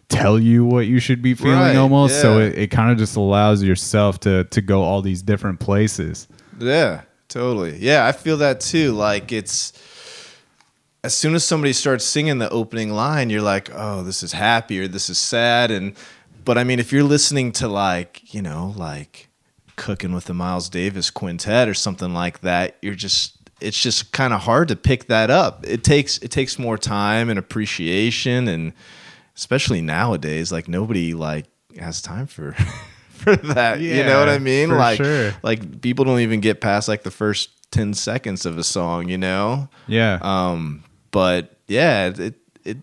[0.08, 2.20] tell you what you should be feeling Right, almost.
[2.20, 6.28] So it, it kind of just allows yourself to to go all these different places.
[6.58, 7.76] Yeah, totally.
[7.78, 8.92] Yeah, I feel that too.
[8.92, 9.72] Like it's
[11.02, 14.80] as soon as somebody starts singing the opening line, you're like, "Oh, this is happy
[14.80, 15.94] or this is sad." And
[16.44, 19.28] but I mean, if you're listening to like, you know, like
[19.76, 24.32] cooking with the Miles Davis quintet or something like that, you're just it's just kind
[24.32, 25.64] of hard to pick that up.
[25.66, 28.72] It takes it takes more time and appreciation and
[29.36, 31.46] especially nowadays like nobody like
[31.78, 32.52] has time for
[33.10, 33.80] for that.
[33.80, 34.68] you know what I mean?
[34.68, 35.32] for like sure.
[35.42, 39.18] like people don't even get past like the first 10 seconds of a song, you
[39.18, 39.68] know?
[39.86, 40.18] Yeah.
[40.20, 42.76] Um but yeah, it it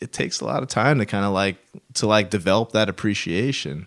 [0.00, 1.56] it takes a lot of time to kind of like
[1.94, 3.86] to like develop that appreciation.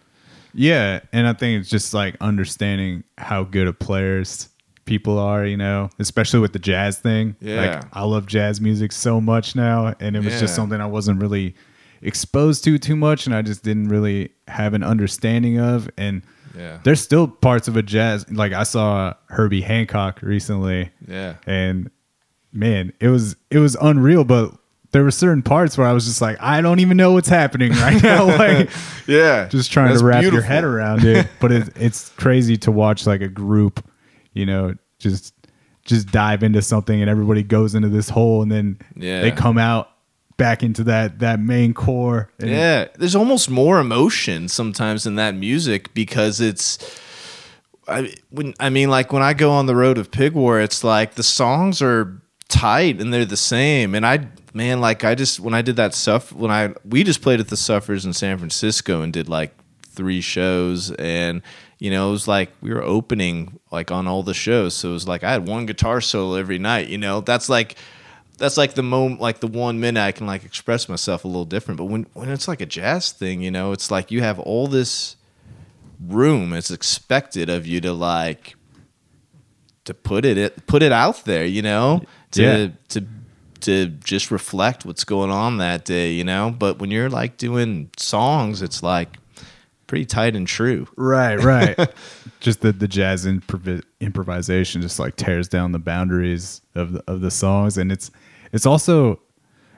[0.57, 4.47] Yeah, and I think it's just like understanding how good of players
[4.85, 7.35] people are, you know, especially with the jazz thing.
[7.41, 7.61] Yeah.
[7.79, 11.19] Like I love jazz music so much now and it was just something I wasn't
[11.21, 11.55] really
[12.01, 16.21] exposed to too much and I just didn't really have an understanding of and
[16.55, 16.79] Yeah.
[16.83, 21.35] there's still parts of a jazz like I saw Herbie Hancock recently Yeah.
[21.47, 21.89] and
[22.53, 24.51] man, it was it was unreal but
[24.91, 27.71] there were certain parts where I was just like, I don't even know what's happening
[27.73, 28.25] right now.
[28.37, 28.69] like,
[29.07, 29.47] Yeah.
[29.49, 31.27] just trying That's to wrap your head around it.
[31.41, 33.83] But it, it's crazy to watch like a group,
[34.35, 35.33] you know, just
[35.85, 39.21] just dive into something and everybody goes into this hole and then Yeah.
[39.21, 39.89] they come out
[40.37, 42.29] back into that that main core.
[42.39, 46.77] And Yeah, there's almost more emotion sometimes in that music because it's.
[47.87, 50.83] I when I mean like when I go on the road of Pig War, it's
[50.83, 52.19] like the songs are
[52.49, 53.93] tight and they're the same.
[53.93, 57.21] And I man, like I just when I did that stuff when I we just
[57.21, 59.55] played at the Suffers in San Francisco and did like
[59.87, 61.43] three shows and
[61.79, 64.73] you know it was like we were opening like on all the shows.
[64.75, 67.21] So it was like i had one guitar solo every night you know?
[67.21, 67.75] That's like
[68.38, 71.45] that's like the moment like the one minute i can like express myself a little
[71.45, 71.77] different.
[71.77, 74.67] But when when it's like a jazz thing you know it's like you have all
[74.67, 75.15] this
[76.05, 78.55] room it's expected of you to like
[79.85, 82.01] to put it, it put it out there you know?
[82.31, 82.67] To Yeah.
[82.89, 83.05] to
[83.61, 86.53] to just reflect what's going on that day you know?
[86.57, 89.17] But when you're like doing songs it's like
[89.87, 91.77] pretty tight and true Right, right.
[92.39, 97.21] just the the jazz improv- improvisation just like tears down the boundaries of the, of
[97.21, 98.11] the songs, and it's
[98.51, 99.19] it's also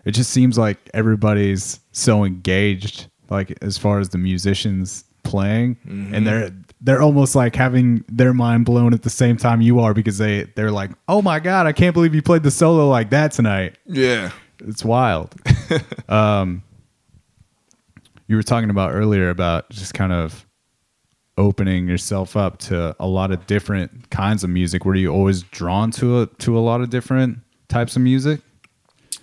[0.06, 5.78] it just seems like everybody's so engaged, like as far as the musicians playing,
[6.14, 9.94] and they're they're almost like having their mind blown at the same time you are
[9.94, 13.10] because they they're like, oh my god, I can't believe you played the solo like
[13.10, 13.78] that tonight.
[13.86, 15.36] yeah It's wild.
[16.10, 16.64] um,
[18.28, 20.46] you were talking about earlier about just kind of
[21.38, 24.86] opening yourself up to a lot of different kinds of music.
[24.86, 28.42] Were you always drawn to a to a lot of different types of music?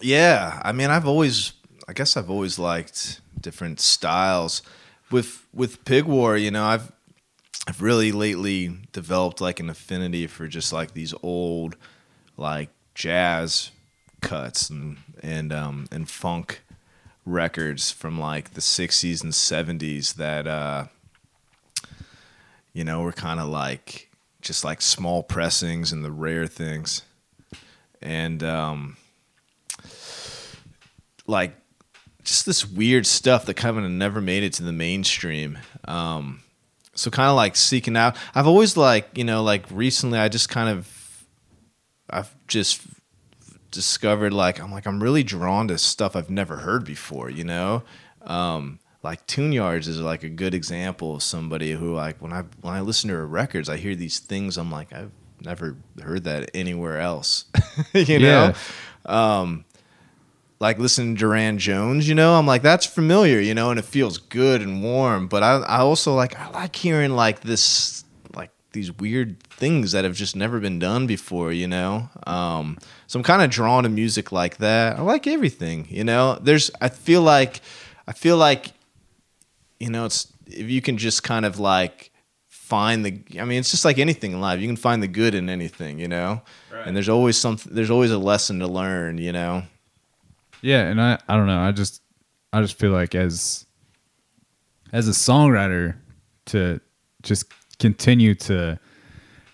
[0.01, 1.55] Yeah, I mean, I've always,
[1.89, 4.63] I guess, I've always liked different styles.
[5.11, 6.93] With with Pig War, you know, I've
[7.67, 11.77] I've really lately developed like an affinity for just like these old,
[12.37, 13.71] like jazz
[14.21, 16.63] cuts and and um and funk
[17.25, 20.87] records from like the '60s and '70s that uh,
[22.73, 24.11] you know were kind of like
[24.41, 27.03] just like small pressings and the rare things,
[28.03, 28.97] and um
[31.27, 31.57] like
[32.23, 35.59] just this weird stuff that kind of never made it to the mainstream.
[35.85, 36.43] Um,
[36.95, 38.17] so kind of like seeking out.
[38.35, 41.25] I've always like you know like recently I just kind of
[42.09, 42.81] I've just
[43.75, 47.31] discovered like I'm like I'm really drawn to stuff I've never heard before.
[47.31, 47.83] You know.
[48.23, 52.45] Um, like Tune Yards is like a good example of somebody who like when I
[52.63, 54.57] when I listen to her records, I hear these things.
[54.57, 55.13] I'm like I've
[55.45, 57.45] never heard that anywhere else.
[57.93, 58.55] you know,
[59.05, 59.65] um,
[60.61, 63.85] like listening to Durand Jones, you know, I'm like, that's familiar, you know, and it
[63.85, 65.29] feels good and warm.
[65.29, 68.04] But I, I also like, I like hearing like this,
[68.75, 72.11] these weird things that have just never been done before, you know.
[72.27, 74.99] Um, so I'm kind of drawn to music like that.
[74.99, 76.39] I like everything, you know.
[76.41, 77.61] There's, I feel like,
[78.07, 78.73] I feel like,
[79.81, 82.11] you know, it's if you can just kind of like
[82.49, 84.61] find the I mean it's just like anything in life.
[84.61, 86.43] You can find the good in anything, you know?
[86.87, 89.63] And there's always something there's always a lesson to learn, you know.
[90.61, 91.61] Yeah, and I I don't know.
[91.61, 92.03] I just
[92.53, 93.67] I just feel like as
[94.93, 95.97] as a songwriter
[96.47, 96.81] to
[97.23, 98.79] just continue to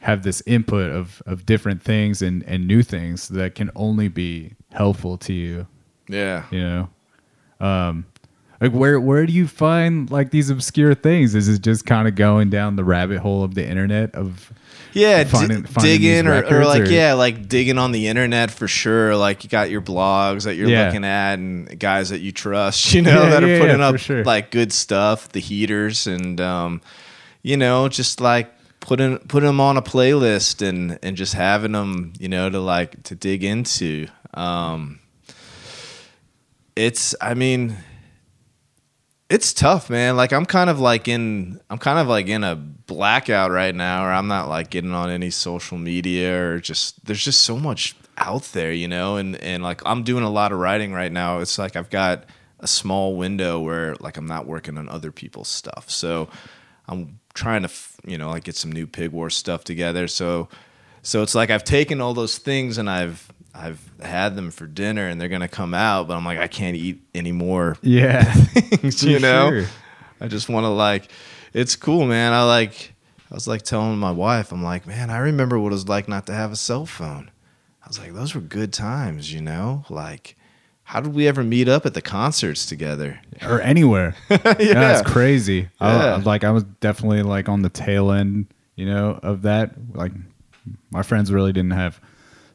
[0.01, 4.53] have this input of of different things and and new things that can only be
[4.73, 5.67] helpful to you
[6.09, 6.45] Yeah.
[6.51, 6.89] you know
[7.67, 8.07] um
[8.61, 11.35] Like where where do you find like these obscure things?
[11.35, 14.53] Is it just kind of going down the rabbit hole of the internet of
[14.93, 18.51] Yeah, Finding- di- finding digging or, or like or- yeah, like digging on the internet
[18.51, 19.17] for sure.
[19.17, 20.87] Like you got your blogs that you're Yeah.
[20.87, 23.99] looking at and guys that you trust, you know, Yeah, that are putting yeah, up
[23.99, 24.25] sure.
[24.25, 26.81] like good stuff, the heaters, and um,
[27.43, 32.13] you know, just like putting putting them on a playlist and and just having them,
[32.19, 34.07] you know, to like to dig into.
[34.35, 35.01] Um,
[36.77, 37.77] it's, I mean,
[39.31, 40.17] it's tough, man.
[40.17, 44.05] Like I'm kind of like in I'm kind of like in a blackout right now
[44.05, 47.95] or I'm not like getting on any social media or just there's just so much
[48.19, 51.39] out there, you know, and and like I'm doing a lot of writing right now.
[51.39, 52.25] It's like I've got
[52.59, 55.89] a small window where like I'm not working on other people's stuff.
[55.89, 56.29] So
[56.89, 57.71] I'm trying to,
[58.05, 60.09] you know, like get some new Pig War stuff together.
[60.09, 60.49] So
[61.03, 65.09] so it's like I've taken all those things and I've I've had them for dinner
[65.09, 69.03] and they're gonna come out, but I'm like I can't eat any more yeah things,
[69.03, 69.51] you know.
[69.51, 69.67] sure.
[70.21, 71.11] I just want to like,
[71.55, 72.33] it's cool, man.
[72.33, 72.93] I like,
[73.31, 76.09] I was like telling my wife, I'm like, man, I remember what it was like
[76.09, 77.31] not to have a cell phone.
[77.83, 79.85] I was like, those were good times, you know.
[79.89, 80.37] Like,
[80.91, 83.21] how did we ever meet up at the concerts together?
[83.43, 84.15] or anywhere.
[84.31, 85.69] yeah, it's crazy.
[85.81, 86.17] Yeah.
[86.17, 89.73] I, like I was definitely like on the tail end, you know, of that.
[89.95, 90.13] Like
[90.91, 92.01] my friends really didn't have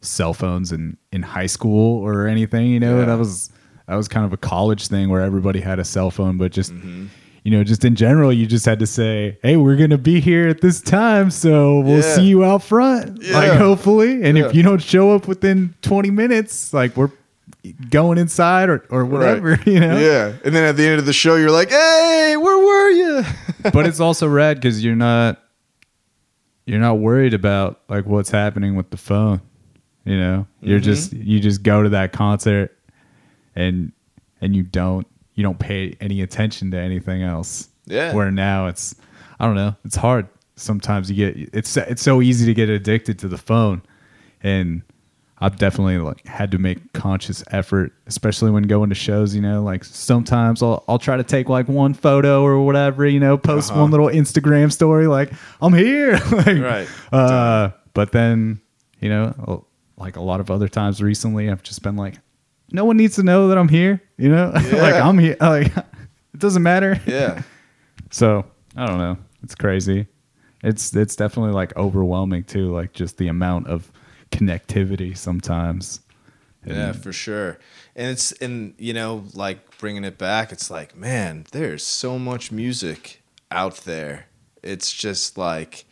[0.02, 3.00] cell phones in in high school or anything, you know.
[3.00, 3.06] Yeah.
[3.06, 3.52] That was
[3.88, 6.74] that was kind of a college thing where everybody had a cell phone, but just
[6.74, 7.06] Mm-hmm.
[7.46, 10.48] you know, just in general, you just had to say, "Hey, we're gonna be here
[10.50, 12.16] at this time, so we'll Yeah.
[12.16, 14.46] see you out front." Like hopefully, and Yeah.
[14.48, 17.12] if you don't show up within twenty minutes, like we're
[17.74, 19.98] going inside or or whatever, you know.
[19.98, 20.34] Yeah.
[20.44, 23.24] And then at the end of the show, you're like, hey, where were you?
[23.74, 25.42] but it's also rad because you're not
[26.66, 29.42] you're not worried about like what's happening with the phone
[30.06, 30.86] you know you're mm-hmm.
[30.86, 32.78] just you just go to that concert
[33.56, 33.92] and
[34.42, 38.14] and you don't you don't pay any attention to anything else Yeah.
[38.14, 38.96] where now it's
[39.40, 43.20] i don't know it's hard sometimes you get it's it's so easy to get addicted
[43.20, 43.82] to the phone
[44.42, 44.82] and
[45.40, 49.36] I've definitely like had to make conscious effort, especially when going to shows.
[49.36, 53.06] You know, like sometimes I'll I'll try to take like one photo or whatever.
[53.06, 53.82] You know, post Uh-huh.
[53.82, 55.32] one little Instagram story like
[55.62, 56.14] I'm here.
[56.32, 56.88] like, Right.
[57.12, 58.62] Uh, but then
[59.02, 59.66] you know,
[59.98, 62.16] like a lot of other times recently, I've just been like,
[62.72, 64.02] no one needs to know that I'm here.
[64.18, 65.36] You know, like I'm here.
[65.42, 67.00] Like it doesn't matter.
[67.06, 67.42] yeah.
[68.12, 68.46] So
[68.78, 69.18] I don't know.
[69.44, 70.08] It's crazy.
[70.64, 72.72] It's it's definitely like overwhelming too.
[72.74, 73.92] Like just the amount of
[74.32, 76.02] connectivity sometimes.
[76.66, 77.60] Yeah, for sure.
[77.96, 82.52] And it's and you know, like bringing it back, it's like, man, there's so much
[82.52, 83.22] music
[83.52, 84.28] out there.
[84.64, 85.86] It's just like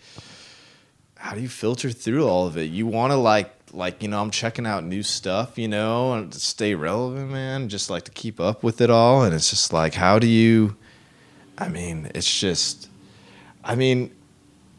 [1.17, 2.69] how do you filter through all of it?
[2.69, 6.31] You want to like like, you know, I'm checking out new stuff, you know, and
[6.33, 9.93] stay relevant, man, just like to keep up with it all and it's just like
[9.93, 10.75] how do you
[11.57, 12.89] I mean, it's just
[13.63, 14.13] I mean,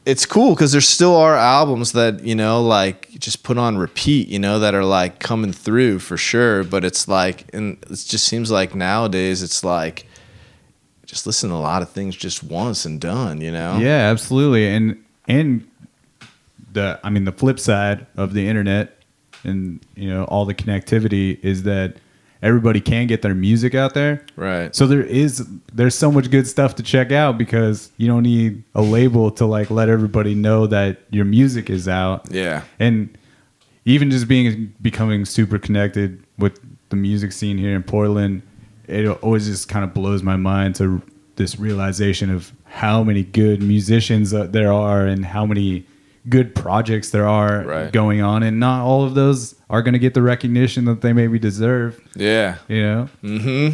[0.06, 4.28] it's cool because there still are albums that you know like just put on repeat
[4.28, 8.26] you know that are like coming through for sure but it's like and it just
[8.26, 10.06] seems like nowadays it's like
[11.06, 14.68] just listen to a lot of things just once and done you know Yeah, absolutely.
[14.68, 15.66] And and
[16.72, 18.98] the I mean the flip side of the internet
[19.44, 21.96] and you know all the connectivity is that
[22.44, 24.24] everybody can get their music out there.
[24.36, 28.22] right So there is there's so much good stuff to check out because you don't
[28.22, 32.30] need a label to like let everybody know that your music is out.
[32.30, 33.16] yeah and
[33.84, 38.42] even just being becoming super connected with the music scene here in Portland,
[38.86, 41.02] it always just kind of blows my mind to
[41.36, 45.84] this realization of how many good musicians uh, there are and how many
[46.28, 47.92] good projects there are Right.
[47.92, 51.12] going on, and not all of those are going to get the recognition that they
[51.12, 52.00] maybe deserve.
[52.14, 52.82] yeah You
[53.22, 53.72] know,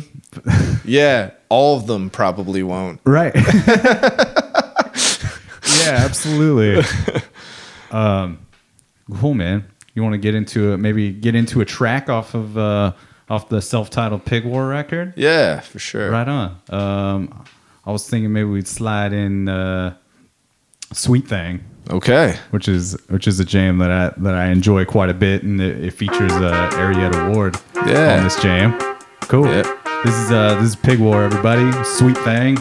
[0.84, 3.34] yeah all of them probably won't right?
[5.80, 6.82] yeah, absolutely.
[7.90, 8.38] um,
[9.20, 9.64] cool, man.
[9.94, 10.76] You want to get into it?
[10.78, 12.92] Maybe get into a track off of uh,
[13.28, 15.14] off the self-titled Pig War record.
[15.16, 16.56] yeah for sure Right on.
[16.68, 17.44] Um,
[17.84, 19.94] I was thinking maybe we'd slide in uh,
[20.92, 25.10] "Sweet Thing," okay which is which is a jam that I that I enjoy quite
[25.10, 28.16] a bit, and it, it features uh, Arietta Ward Yeah.
[28.18, 28.78] on this jam.
[29.22, 29.46] Cool.
[29.46, 29.66] Yep.
[30.04, 31.70] This is uh, this is Pig War, everybody.
[31.84, 32.56] "Sweet Thing."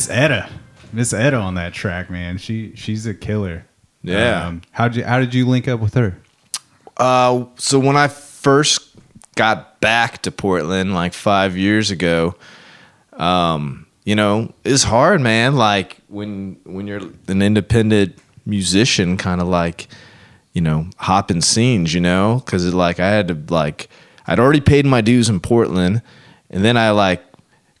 [0.00, 0.48] Miss Etta,
[0.94, 2.38] Miss Etta on that track, man.
[2.38, 3.66] She she's a killer.
[4.02, 4.46] Yeah.
[4.46, 6.16] Um, how did you how did you link up with her?
[6.96, 8.96] Uh, so when I first
[9.36, 12.34] got back to Portland like five years ago,
[13.12, 15.56] um, you know, it's hard, man.
[15.56, 19.86] Like when when you're an independent musician, kind of like,
[20.54, 23.90] you know, hopping scenes, you know, because like I had to like
[24.26, 26.00] I'd already paid my dues in Portland,
[26.48, 27.22] and then I like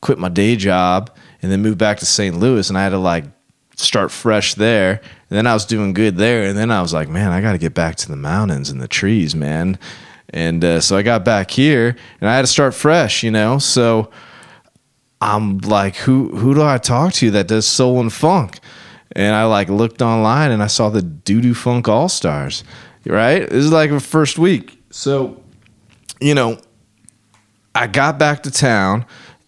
[0.02, 1.10] quit my day job
[1.42, 2.36] and then moved back to St.
[2.36, 3.24] Louis, and I had to like
[3.76, 4.92] start fresh there.
[4.92, 7.52] And then I was doing good there, and then I was like, man, I got
[7.52, 9.78] to get back to the mountains and the trees, man.
[10.30, 13.58] And uh, so I got back here, and I had to start fresh, you know.
[13.58, 14.10] So
[15.20, 18.60] I'm like, who who do I talk to that does soul and funk?
[19.12, 22.64] And I like looked online, and I saw the Doo Doo Funk All Stars.
[23.06, 24.78] Right, this is like the first week.
[24.90, 25.42] So,
[26.20, 26.58] you know,
[27.74, 29.06] I got back to town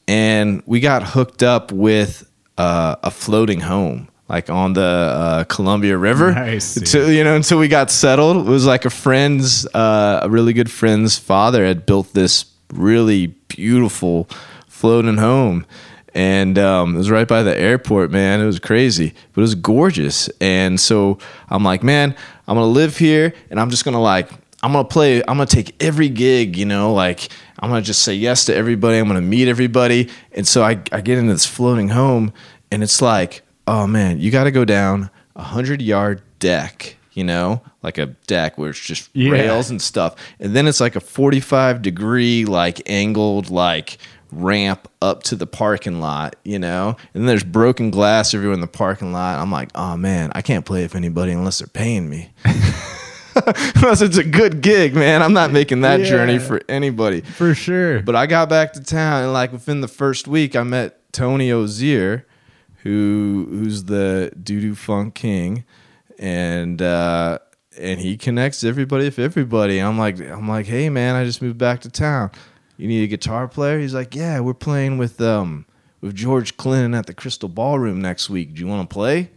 [0.09, 2.28] and we got hooked up with
[2.59, 6.32] uh, a floating home, like on the uh, Columbia River.
[6.42, 6.76] Nice.
[6.76, 8.46] Until, you know, until we got settled.
[8.46, 13.28] It was like a friend's, uh, a really good friend's father had built this really
[13.48, 14.28] beautiful
[14.68, 15.66] floating home.
[16.14, 18.40] And um, it was right by the airport, man.
[18.40, 20.28] It was crazy, but it was gorgeous.
[20.40, 22.14] And so I'm like, man,
[22.46, 24.28] I'm gonna live here, and I'm just gonna like
[24.62, 25.18] I'm gonna play.
[25.22, 28.98] I'm gonna take every gig, you know, like I'm gonna just say yes to everybody.
[28.98, 32.32] I'm gonna meet everybody, and so I, I get into this floating home,
[32.70, 37.22] and it's like, oh man, you got to go down a hundred yard deck you
[37.24, 39.32] know, like a deck where it's just Yeah.
[39.32, 40.14] rails and stuff.
[40.40, 43.98] And then it's like a 45 degree, like angled, like
[44.30, 46.96] ramp up to the parking lot, you know?
[47.12, 49.38] And then there's broken glass everywhere in the parking lot.
[49.38, 52.30] I'm like, oh man, I can't play with anybody unless they're paying me.
[53.76, 55.22] unless it's a good gig, man.
[55.22, 57.22] I'm not making that journey for anybody.
[57.22, 58.03] For sure.
[58.03, 61.51] But I got back to town, and like within the first week, I met Tony
[61.51, 62.26] Ozier,
[62.83, 65.64] who who's the doo doo funk king,
[66.18, 67.39] and uh,
[67.78, 69.78] and he connects everybody with everybody.
[69.78, 72.30] I'm like, I'm like, hey man, I just moved back to town.
[72.76, 73.78] You need a guitar player?
[73.78, 75.66] He's like, yeah, we're playing with um
[76.01, 78.55] with George Clinton at the Crystal Ballroom next week.
[78.55, 79.30] Do you want to play?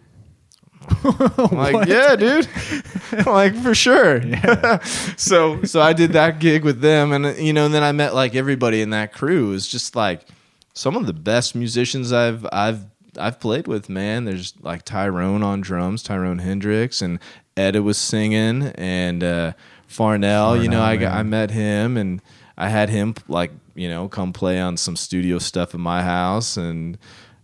[1.52, 2.48] Like, yeah, dude.
[3.26, 4.22] Like, for sure.
[5.18, 8.14] so so I did that gig with them and you know, and then I met
[8.14, 9.48] like everybody in that crew.
[9.48, 10.28] It was just like
[10.74, 12.86] some of the best musicians I've I've
[13.18, 14.26] I've played with, man.
[14.26, 17.20] There's like Tyrone on drums, Tyrone Hendricks, and
[17.56, 19.54] Etta was singing, and uh,
[19.88, 20.62] Farnell.
[20.62, 22.22] you know, I got, I met him, and
[22.58, 26.58] I had him like you know come play on some studio stuff in my house,
[26.58, 26.98] and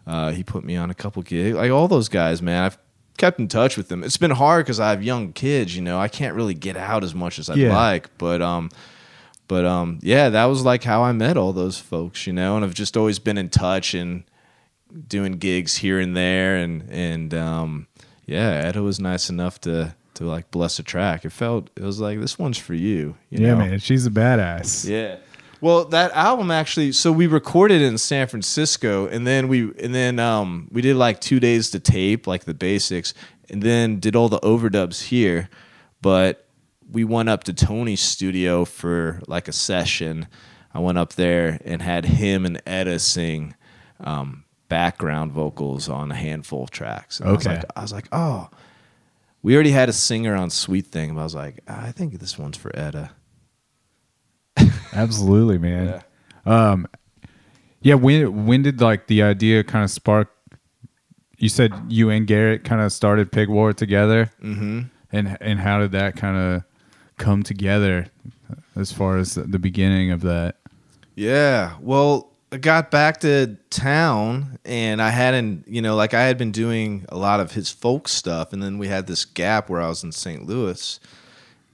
[0.06, 1.56] uh, he put me on a couple gigs.
[1.56, 2.64] Like all those guys, man.
[2.64, 2.78] I've
[3.22, 4.04] kept in touch with them.
[4.04, 5.76] It's been hard because I have young kids.
[5.76, 7.76] You know, I can't really get out as much as I'd Yeah.
[7.76, 8.70] like, but um.
[9.48, 12.64] But um, yeah, that was like how I met all those folks, you know, and
[12.64, 14.24] I've just always been in touch and
[15.10, 17.88] doing gigs here and there, and and um,
[18.26, 21.26] yeah, Etta was nice enough to to like bless a track.
[21.26, 23.58] It felt it was like this one's for you, you yeah, know?
[23.58, 23.80] man.
[23.80, 24.88] She's a badass.
[24.90, 25.18] Yeah.
[25.62, 26.92] Well, that album actually.
[26.92, 31.22] So we recorded in San Francisco, and then we and then um, we did like
[31.22, 33.14] two days to tape, like the basics,
[33.50, 35.50] and then did all the overdubs here.
[36.02, 36.48] But
[36.92, 40.28] we went up to Tony's studio for like a session.
[40.74, 43.56] I went up there and had him and Etta sing
[44.00, 47.20] um, background vocals on a handful of tracks.
[47.20, 47.58] And I was Okay.
[47.58, 48.50] like, I was like, oh.
[49.44, 52.38] We already had a singer on Sweet Thing, but I was like, I think this
[52.38, 53.10] one's for Etta.
[54.94, 56.04] Absolutely, man.
[56.46, 56.88] Um,
[57.82, 57.96] yeah.
[57.96, 60.32] When when did like the idea kind of spark?
[61.38, 64.82] You said you and Garrett kind of started Pig War together, mm-hmm.
[65.12, 66.64] and and how did that kind of
[67.18, 68.08] come together
[68.76, 70.58] as far as the beginning of that?
[71.16, 71.76] Yeah.
[71.82, 76.52] Well, I got back to town and I hadn't, you know, like I had been
[76.52, 78.54] doing a lot of his folk stuff.
[78.54, 80.46] And then we had this gap where I was in St.
[80.46, 81.00] Louis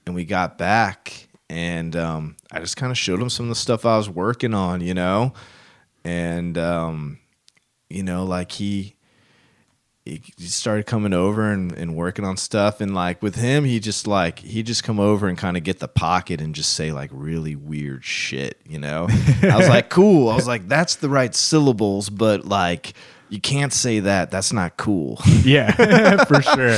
[0.06, 3.54] and we got back and um, I just kind of showed him some of the
[3.54, 5.32] stuff I was working on, you know?
[6.04, 7.18] And, um,
[7.88, 8.96] you know, like he,
[10.04, 14.06] he started coming over and, and working on stuff and like with him he just
[14.06, 17.10] like he just come over and kind of get the pocket and just say like
[17.12, 19.06] really weird shit you know
[19.42, 22.94] i was like cool i was like that's the right syllables but like
[23.30, 25.20] you can't say that that's not cool.
[25.44, 26.76] Yeah, for sure.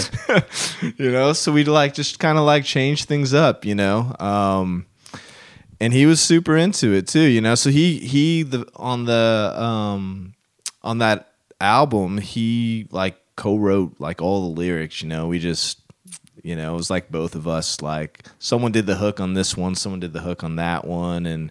[0.96, 4.14] you know so we like just kind of like change things up you know?
[4.18, 4.86] Um
[5.80, 7.54] and he was super into it too you know?
[7.54, 10.34] So he he the on the um
[10.82, 15.26] on that album he like co-wrote like all the lyrics you know?
[15.26, 15.80] We just
[16.42, 19.56] you know it was like both of us like someone did the hook on this
[19.56, 21.50] one someone did the hook on that one and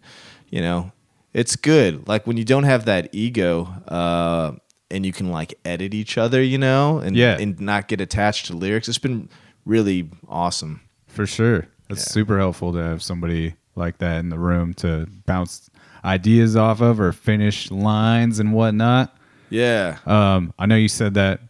[0.50, 0.92] you know
[1.34, 2.08] it's good.
[2.08, 4.54] Like when you don't have that ego uh
[4.92, 7.38] and you can like edit each other you know and Yeah.
[7.38, 9.30] and not get attached to lyrics it's been
[9.66, 11.68] really awesome For sure.
[11.88, 12.12] That's Yeah.
[12.14, 15.70] super helpful to have somebody like that in the room to bounce
[16.06, 19.16] ideas off of or finish lines and whatnot.
[19.50, 21.42] yeah Um, I know you said that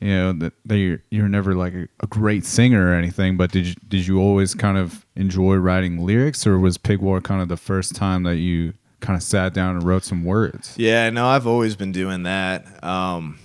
[0.00, 3.52] you know that, that you're you're never like a, a great singer or anything, but
[3.52, 7.40] did you, did you always kind of enjoy writing lyrics, or was Pig War kind
[7.40, 8.74] of the first time that you
[9.04, 10.74] kind of sat down and wrote some words?
[10.76, 12.82] Yeah, no, I've always been doing that.
[12.82, 13.38] Um,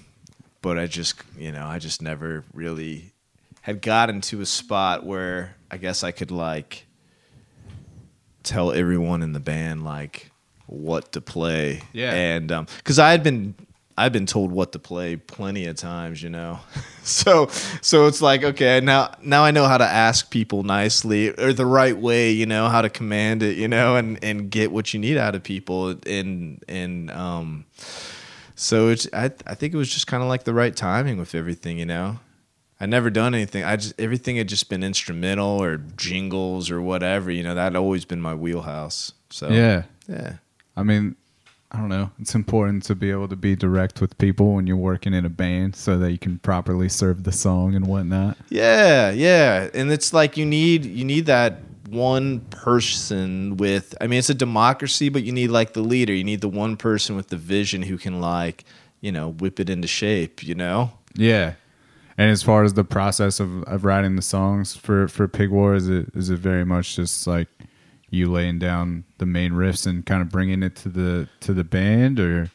[0.62, 3.14] but I just, you know, I just never really
[3.62, 6.86] had gotten to a spot where I guess I could like
[8.44, 10.32] tell everyone in the band like
[10.66, 11.82] what to play.
[11.94, 12.14] Yeah.
[12.14, 13.54] And um cuz I had been
[14.00, 16.60] I've been told what to play plenty of times, you know.
[17.04, 17.48] so
[17.82, 21.66] so it's like okay, now now I know how to ask people nicely or the
[21.66, 25.00] right way, you know, how to command it, you know, and and get what you
[25.00, 27.66] need out of people and and um
[28.56, 31.36] so it's I I think it was just kind of like the right timing with
[31.36, 32.20] everything, you know.
[32.82, 33.66] I never done anything.
[33.66, 37.56] I just everything had just been instrumental or jingles or whatever, you know.
[37.56, 39.12] That always been my wheelhouse.
[39.30, 40.38] So Yeah, yeah.
[40.78, 41.18] I mean,
[41.72, 42.10] I don't know.
[42.20, 45.30] It's important to be able to be direct with people when you're working in a
[45.30, 48.38] band, so that you can properly serve the song and whatnot.
[48.50, 53.96] Yeah, yeah, and it's like you need you need that one person with.
[54.02, 56.14] I mean, it's a democracy, but you need like the leader.
[56.14, 58.66] You need the one person with the vision who can like
[59.00, 60.44] you know whip it into shape.
[60.44, 60.92] You know.
[61.14, 61.54] Yeah.
[62.18, 65.74] And as far as the process of, of writing the songs for, for Pig War,
[65.76, 67.48] is it is it very much just like
[68.10, 71.64] you laying down the main riffs and kind of bringing it to the to the
[71.64, 72.50] band, or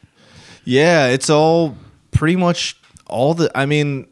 [0.63, 1.75] Yeah, it's all
[2.11, 2.77] pretty much
[3.07, 3.51] all the.
[3.55, 4.07] I mean,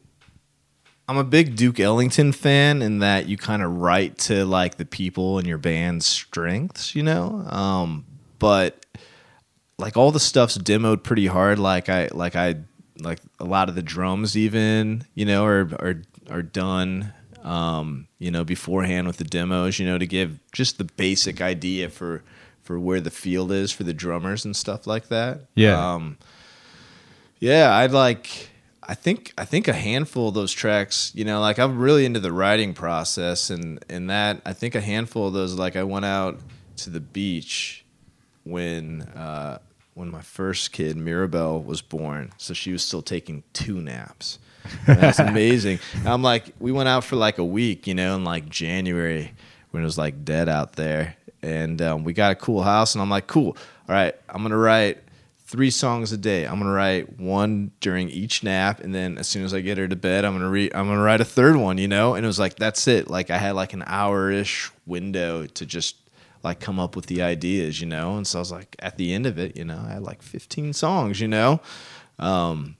[1.07, 4.85] I'm a big Duke Ellington fan in that you kind of write to like the
[4.85, 7.45] people in your band's strengths, you know.
[7.47, 8.05] Um,
[8.39, 8.85] but
[9.77, 11.59] like all the stuff's demoed pretty hard.
[11.59, 12.55] Like I like I
[12.99, 17.13] like a lot of the drums even you know are are are done
[17.43, 21.89] um, you know beforehand with the demos you know to give just the basic idea
[21.89, 22.23] for
[22.63, 25.41] for where the field is for the drummers and stuff like that.
[25.53, 25.93] Yeah.
[25.93, 26.17] Um,
[27.39, 28.49] yeah, I'd like.
[28.85, 32.19] I think I think a handful of those tracks, you know, like I'm really into
[32.19, 36.05] the writing process, and and that I think a handful of those, like I went
[36.05, 36.39] out
[36.77, 37.85] to the beach
[38.43, 39.59] when uh,
[39.93, 44.39] when my first kid Mirabelle was born, so she was still taking two naps.
[44.85, 45.79] That's amazing.
[46.05, 49.33] I'm like, we went out for like a week, you know, in like January
[49.71, 53.01] when it was like dead out there, and um, we got a cool house, and
[53.01, 53.57] I'm like, cool.
[53.89, 54.99] All right, I'm gonna write
[55.45, 56.45] three songs a day.
[56.45, 59.87] I'm gonna write one during each nap, and then as soon as I get her
[59.87, 60.73] to bed, I'm gonna read.
[60.73, 61.77] I'm gonna write a third one.
[61.77, 63.09] You know, and it was like that's it.
[63.09, 65.97] Like I had like an hour ish window to just
[66.43, 67.79] like come up with the ideas.
[67.79, 69.93] You know, and so I was like at the end of it, you know, I
[69.93, 71.19] had like 15 songs.
[71.21, 71.61] You know,
[72.17, 72.75] um,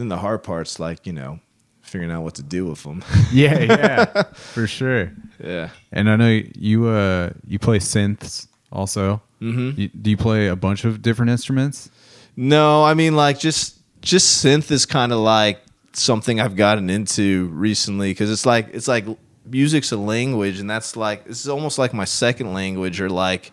[0.00, 1.40] then the hard part's like you know
[1.82, 3.04] figuring out what to do with them.
[3.32, 5.12] yeah, yeah, for sure.
[5.42, 5.70] yeah.
[5.92, 9.22] And I know you uh you play synths also.
[9.40, 9.80] Mm-hmm.
[9.80, 11.90] You, do you play a bunch of different instruments?
[12.36, 15.60] No, I mean like just just synth is kind of like
[15.92, 19.04] something I've gotten into recently because it's like it's like
[19.44, 23.50] music's a language and that's like this is almost like my second language or like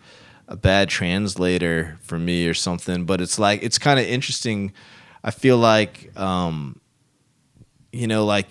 [0.48, 3.06] a bad translator for me or something.
[3.06, 4.74] But it's like it's kind of interesting.
[5.28, 6.80] I feel like um,
[7.92, 8.48] you know like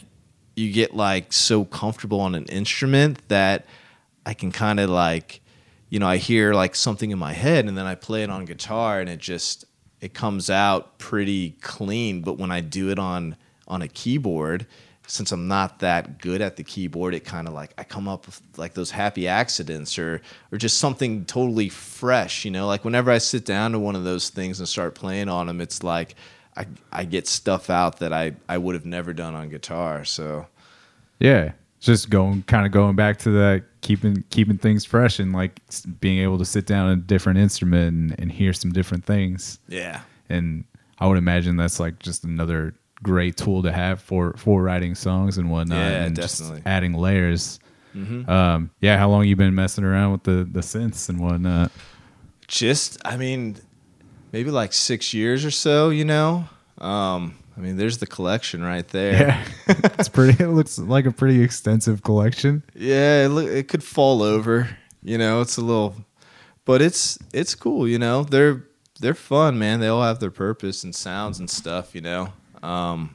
[0.54, 3.64] you get like so comfortable on an instrument that
[4.26, 5.40] I can kind of like
[5.88, 8.44] you know I hear like something in my head and then I play it on
[8.44, 9.64] guitar and it just
[10.02, 12.20] it comes out pretty clean.
[12.20, 14.66] But when I do it on on a keyboard
[15.06, 18.26] since I'm not that good at the keyboard it kind of like I come up
[18.26, 20.20] with like those happy accidents or
[20.52, 22.66] or just something totally fresh you know?
[22.66, 25.62] Like whenever I sit down to one of those things and start playing on them
[25.62, 26.16] it's like
[26.56, 30.46] I I get stuff out that I I would have never done on guitar so
[31.18, 35.60] Yeah, just going kind of going back to that keeping keeping things fresh and like
[36.00, 39.58] being able to sit down a different instrument and, and hear some different things.
[39.68, 40.64] yeah And
[40.98, 45.36] I would imagine that's like just another great tool to have for for writing songs
[45.38, 45.78] and whatnot.
[45.78, 46.56] Yeah, and definitely.
[46.56, 47.60] Just adding layers.
[48.28, 51.70] Um, yeah, how long you been messing around with the the synths and whatnot?
[52.48, 53.56] just i mean
[54.36, 56.46] maybe like six years or so you know?
[56.76, 59.12] Um i mean there's the collection right there.
[59.12, 59.48] Yeah,
[59.98, 60.44] it's pretty.
[60.44, 62.62] It looks like a pretty extensive collection.
[62.74, 65.40] yeah it, it could fall over you know?
[65.40, 65.94] It's a little
[66.66, 68.24] but it's it's cool you know?
[68.24, 68.62] They're
[69.00, 69.80] they're fun man.
[69.80, 72.34] They all have their purpose and sounds and stuff you know?
[72.62, 73.14] Um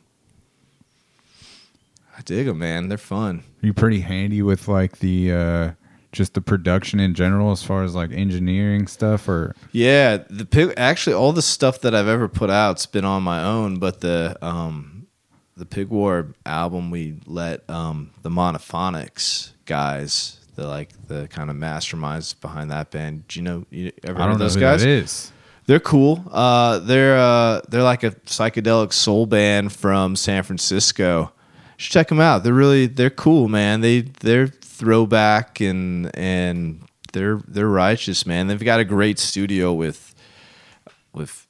[2.18, 2.90] i dig them man.
[2.90, 3.44] They're fun.
[3.62, 5.72] Are you pretty handy with like the uh,
[6.12, 10.74] just the production in general as far as like engineering stuff or Yeah, the pig
[10.78, 14.38] actually all the stuff that I've ever put out's been on my own, but the
[14.41, 15.07] um
[15.57, 21.55] the Pig War album we let um the Monophonics guys, the like the kind of
[21.55, 23.28] masterminds behind that band.
[23.28, 24.82] Do you know you ever I don't of know those who guys?
[24.82, 25.32] that is.
[25.68, 26.24] They're cool.
[26.32, 31.32] Uh, they're uh, they're like a psychedelic soul band from San Francisco.
[31.32, 32.43] You should check them out.
[32.43, 33.82] They're really they're cool, man.
[33.82, 34.47] They they're
[34.82, 38.48] throwback and and they're they're righteous, man.
[38.48, 40.16] They've got a great studio with
[41.14, 41.46] with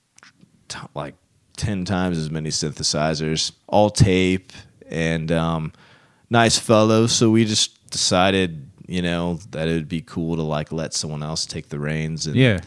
[0.68, 1.16] t- like
[1.56, 4.52] ten times as many synthesizers, all tape,
[4.90, 5.72] and um,
[6.30, 7.14] nice fellows.
[7.14, 11.24] So we just decided, you know, that it would be cool to like let someone
[11.24, 12.28] else take the reins.
[12.28, 12.60] And, Yeah.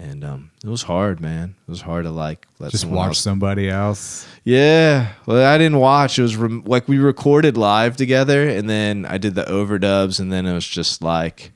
[0.00, 1.54] And um, it was hard, man.
[1.68, 4.26] It was hard to like let Just watch else- somebody else.
[4.44, 6.18] Yeah, well, I didn't watch.
[6.18, 10.32] It was rem- like we recorded live together, and then I did the overdubs, and
[10.32, 11.52] then it was just like,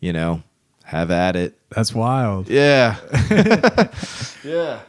[0.00, 0.42] you know,
[0.84, 1.58] have at it.
[1.70, 2.48] That's wild.
[2.48, 2.96] Yeah,
[4.44, 4.80] yeah.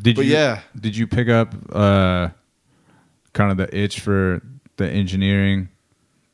[0.00, 0.32] Did But you?
[0.32, 0.60] yeah.
[0.78, 2.28] Did you pick up uh,
[3.32, 4.42] kind of the itch for
[4.76, 5.68] the engineering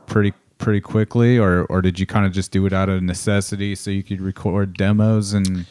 [0.07, 0.33] pretty
[0.63, 3.91] pretty quickly, or or did you kind of just do it out of necessity so
[3.91, 5.67] you could record demos and?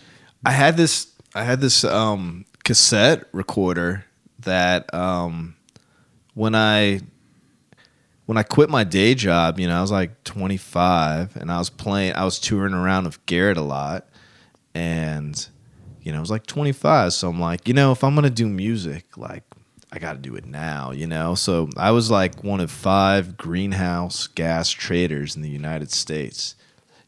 [0.46, 4.06] I had this I had this um, cassette recorder
[4.40, 5.56] that um,
[6.34, 7.02] when I
[8.26, 11.70] when I quit my day job, you know, I was like 25 and I was
[11.70, 14.08] playing I was touring around with Garrett a lot
[14.74, 15.48] and
[16.02, 18.48] you know, I was like 25, so I'm like, you know, if I'm to do
[18.48, 19.44] music, like
[19.92, 21.36] I got to do it now, you know?
[21.36, 26.56] So I was like one of five greenhouse gas traders in the United States,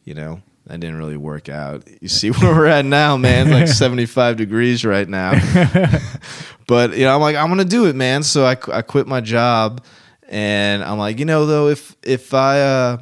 [0.03, 0.41] you know?
[0.65, 1.87] That didn't really work out.
[2.01, 3.49] You see where we're at now, man.
[3.49, 5.31] Like 75 degrees right now.
[6.67, 8.23] but, you know, I'm like, I'm going to do it, man.
[8.23, 9.83] So I, I quit my job
[10.29, 12.97] and I'm like, you know, though, if, if I, uh,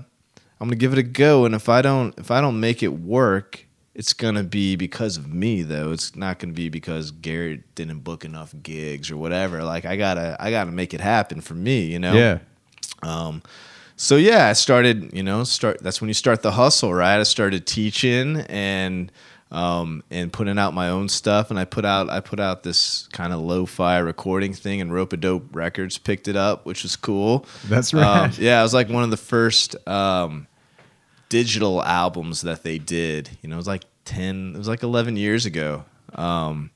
[0.59, 1.45] I'm going to give it a go.
[1.45, 3.65] And if I don't, if I don't make it work,
[4.01, 5.91] it's gonna be because of me though.
[5.91, 9.63] It's not gonna be because Garrett didn't book enough gigs or whatever.
[9.63, 12.13] Like I gotta I gotta make it happen for me, you know?
[12.13, 12.39] Yeah.
[13.03, 13.43] Um
[13.97, 17.19] so yeah, I started, you know, start that's when you start the hustle, right?
[17.19, 19.11] I started teaching and
[19.51, 23.07] um and putting out my own stuff and I put out I put out this
[23.11, 27.45] kind of lo-fi recording thing and Ropeadope Records picked it up, which was cool.
[27.69, 28.39] That's Um, right.
[28.39, 30.47] yeah, it was like one of the first um
[31.29, 33.29] digital albums that they did.
[33.41, 35.85] You know, it was like 10, it was like 11 years ago.
[36.13, 36.71] Um,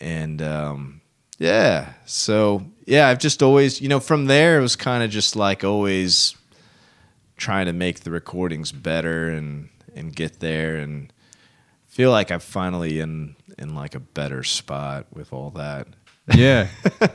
[0.00, 1.00] and um,
[1.38, 5.36] yeah, so yeah, I've just always, you know, from there, it was kind of just
[5.36, 6.36] like always
[7.36, 11.12] trying to make the recordings better and, and get there and
[11.86, 15.88] feel like I'm finally in, in like a better spot with all that.
[16.34, 16.68] Yeah.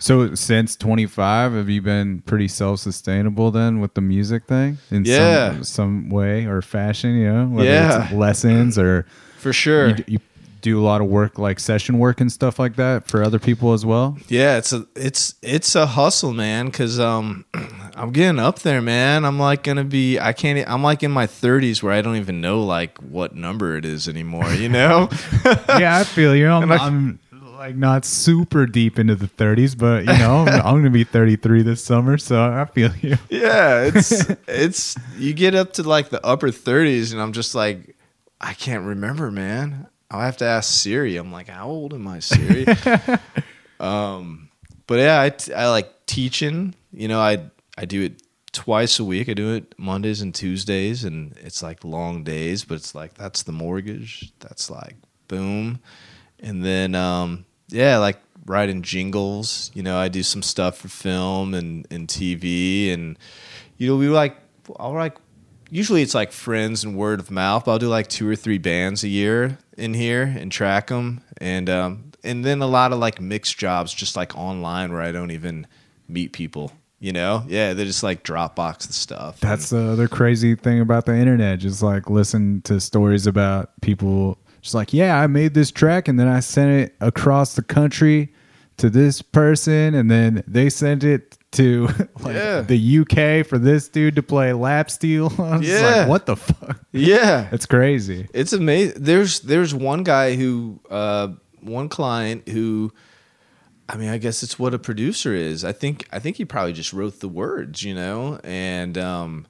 [0.00, 5.52] so since 25, have you been pretty self-sustainable then with the music thing in Yeah.
[5.52, 8.04] some, some way or fashion, you know, whether Yeah.
[8.04, 9.06] it's lessons or
[9.38, 9.88] For sure.
[9.90, 10.18] you, you
[10.62, 13.72] do a lot of work like session work and stuff like that for other people
[13.72, 14.18] as well?
[14.28, 16.70] Yeah, it's a it's it's a hustle, man.
[16.70, 17.46] Cause um,
[17.96, 19.24] I'm getting up there, man.
[19.24, 20.18] I'm like gonna be.
[20.18, 20.68] I can't.
[20.70, 24.06] I'm like in my 30s where I don't even know like what number it is
[24.06, 24.52] anymore.
[24.52, 25.08] You know?
[25.78, 26.48] yeah, I feel you.
[26.50, 27.18] I'm, And I- I'm
[27.60, 31.60] like not super deep into the 30s, but you know, I'm, I'm to be 33
[31.60, 33.18] this summer, so I feel you.
[33.28, 33.82] yeah.
[33.82, 34.12] It's
[34.48, 37.96] it's you get up to like the upper 30s, and I'm just like,
[38.40, 39.88] I can't remember, man.
[40.10, 41.18] I'll have to ask Siri.
[41.18, 42.64] I'm like, how old am I, Siri?
[43.80, 44.48] um,
[44.86, 46.74] but yeah, I, t- I like teaching.
[46.94, 49.28] You know, I I do it twice a week.
[49.28, 52.64] I do it Mondays and Tuesdays, and it's like long days.
[52.64, 54.32] But it's like that's the mortgage.
[54.38, 54.96] That's like
[55.28, 55.80] boom,
[56.40, 59.70] and then um, yeah, like writing jingles.
[59.74, 63.18] You know, I do some stuff for film and and TV, and
[63.76, 64.36] you know, we like
[64.78, 65.16] I'll like
[65.70, 67.64] usually it's like friends and word of mouth.
[67.64, 71.22] But I'll do like two or three bands a year in here and track them,
[71.38, 75.12] and um, and then a lot of like mixed jobs, just like online where I
[75.12, 75.66] don't even
[76.08, 76.72] meet people.
[77.02, 79.40] You know, yeah, they just like Dropbox the stuff.
[79.40, 81.58] That's the other crazy thing about the internet.
[81.58, 86.18] Just like listen to stories about people just like, yeah, I made this track and
[86.18, 88.32] then I sent it across the country
[88.78, 91.86] to this person and then they sent it to
[92.20, 92.60] like Yeah.
[92.62, 95.32] the UK for this dude to play lap steel.
[95.62, 95.80] Yeah.
[96.00, 96.78] like, what the fuck?
[96.92, 98.28] yeah, It's crazy.
[98.32, 99.02] It's amazing.
[99.02, 101.28] There's there's one guy who uh,
[101.60, 102.92] one client who
[103.88, 105.64] I mean, I guess it's what a producer is.
[105.64, 109.46] I think I think he probably just wrote the words, you know, and um,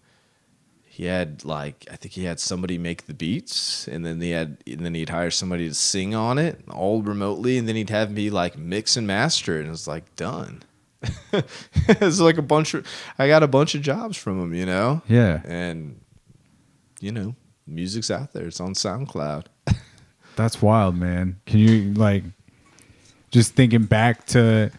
[0.93, 4.59] he had like I think he had somebody make the beats, and then he had
[4.67, 8.11] and then he'd hire somebody to sing on it all remotely, and then he'd have
[8.11, 10.63] me like mix and master it, and it was like done.
[11.33, 12.87] it's like a bunch of
[13.19, 15.41] I got a bunch of jobs from him, you know, Yeah.
[15.45, 16.01] and
[17.01, 17.35] you know,
[17.67, 18.47] music's out there.
[18.49, 19.47] It's on SoundCloud.
[20.37, 21.41] That's wild, man.
[21.47, 22.25] Can you like
[23.31, 24.71] just thinking back to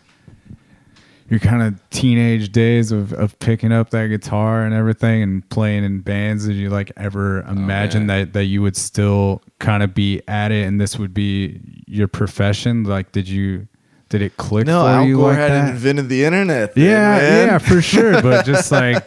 [1.31, 5.83] your kind of teenage days of, of picking up that guitar and everything and playing
[5.85, 6.45] in bands?
[6.45, 8.19] Did you like ever oh, imagine yeah.
[8.25, 12.09] that that you would still kind of be at it and this would be your
[12.09, 12.83] profession?
[12.83, 13.67] Like, did you
[14.09, 15.71] did it click No, for Al you Gore like hadn't that?
[15.71, 16.75] invented the internet.
[16.75, 17.47] then, yeah, man.
[17.47, 18.21] yeah, for sure.
[18.21, 19.01] But just like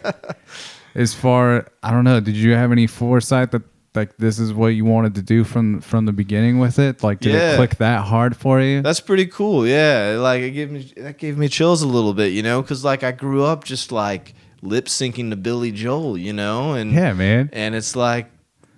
[0.95, 2.21] as far, I don't know.
[2.21, 3.63] Did you have any foresight that
[3.95, 7.03] like this is what you wanted to do from from the beginning with it?
[7.03, 7.53] Like, did Yeah.
[7.53, 8.83] it click that hard for you?
[8.83, 9.67] That's pretty cool.
[9.67, 12.85] Yeah, like it gave me that gave me chills a little bit, you know, because
[12.85, 17.13] like I grew up just like lip syncing to Billy Joel, you know, and yeah,
[17.13, 17.51] man.
[17.53, 18.31] and it's like,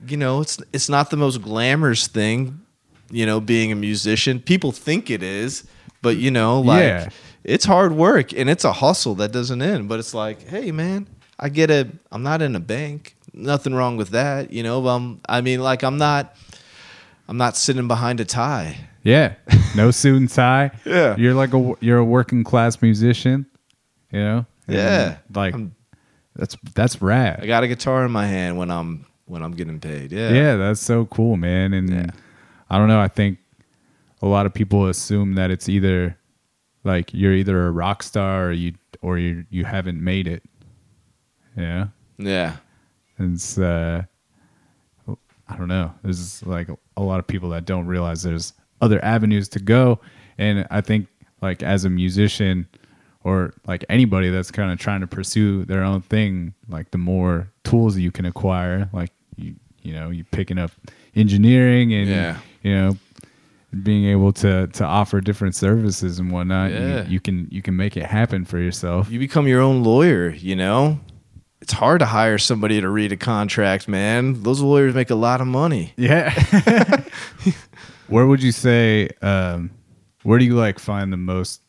[0.07, 2.61] you know, it's it's not the most glamorous thing,
[3.11, 4.41] you know, being a musician.
[4.41, 5.65] People think it is,
[6.03, 7.09] but you know, like Yeah.
[7.45, 9.89] it's hard work and it's a hustle that doesn't end.
[9.89, 11.07] But it's like, hey, man,
[11.39, 11.89] I get a.
[12.13, 13.16] I'm not in a bank.
[13.37, 14.87] Nothing wrong with that, you know.
[14.89, 16.35] Um, I mean, like I'm not.
[17.29, 18.77] I'm not sitting behind a tie.
[19.03, 19.35] Yeah,
[19.77, 20.71] no suit and tie.
[20.85, 21.17] Yeah.
[21.17, 23.47] you're like a you're a working class musician.
[24.13, 24.47] You know.
[24.69, 25.17] And, Yeah.
[25.35, 25.75] like I'm-
[26.37, 27.41] that's that's rad.
[27.43, 30.13] I got a guitar in my hand when I'm when I'm getting paid.
[30.13, 30.31] Yeah.
[30.31, 30.57] yeah.
[30.57, 31.73] that's so cool, man.
[31.75, 32.07] And Yeah.
[32.71, 33.01] I don't know.
[33.01, 33.39] I think
[34.23, 36.17] a lot of people assume that it's either
[36.85, 40.43] like you're either a rock star or you or you you haven't made it.
[41.57, 42.57] Yeah, Yeah.
[43.19, 44.03] It's uh,
[45.49, 45.93] I don't know.
[46.03, 50.01] There's like a lot of people that don't realize there's other avenues to go,
[50.39, 51.07] and I think
[51.41, 52.67] like as a musician
[53.23, 57.49] or like anybody that's kind of trying to pursue their own thing, like the more
[57.65, 60.73] tools you can acquire, like you you know, you picking up
[61.15, 62.39] engineering and Yeah.
[62.63, 62.97] you know
[63.83, 67.97] being able to to offer different services and whatnot, you- you, can you can make
[67.97, 69.11] it happen for yourself.
[69.11, 70.99] You become your own lawyer, you know?
[71.67, 74.45] It's hard to hire somebody to read a contract, man.
[74.45, 75.95] Those lawyers make a lot of money.
[75.97, 76.31] Yeah.
[78.07, 79.73] where would you say um
[80.23, 81.63] where do you like find the most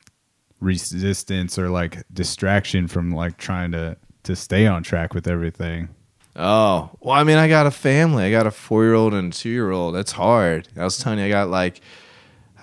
[0.60, 5.90] resistance or like distraction from like trying to to stay on track with everything?
[6.36, 8.24] Oh, well, I mean, I got a family.
[8.24, 9.96] I got a four year old and a two year old.
[9.96, 10.68] That's hard.
[10.78, 11.82] I was telling you, I got like,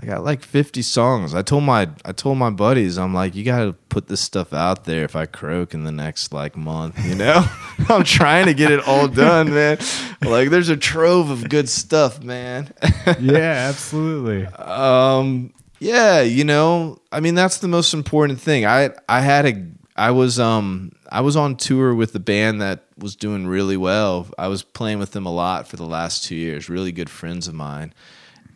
[0.00, 1.34] I got like fifty songs.
[1.34, 4.52] I told my, I told my buddies, I'm like, you got to put this stuff
[4.52, 5.04] out there.
[5.04, 7.44] If I croak in the next like month, you know,
[7.88, 9.78] I'm trying to get it all done, man.
[10.22, 12.72] Like, there's a trove of good stuff, man.
[13.20, 14.46] yeah, absolutely.
[14.46, 15.52] Um,
[15.84, 18.64] yeah, you know, I mean that's the most important thing.
[18.64, 19.66] I I had a
[19.96, 24.26] I was um I was on tour with the band that was doing really well.
[24.38, 27.48] I was playing with them a lot for the last 2 years, really good friends
[27.48, 27.92] of mine.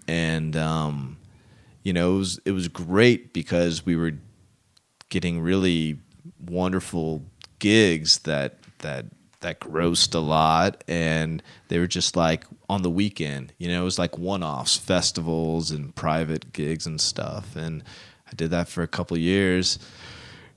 [0.07, 1.18] And um
[1.83, 4.13] you know, it was it was great because we were
[5.09, 5.99] getting really
[6.39, 7.25] wonderful
[7.59, 9.07] gigs that that
[9.41, 10.83] that grossed a lot.
[10.89, 15.71] And they were just like on the weekend you know it was like one-offs festivals
[15.71, 17.57] and private gigs and stuff.
[17.57, 17.83] And
[18.27, 19.79] i did that for a couple years.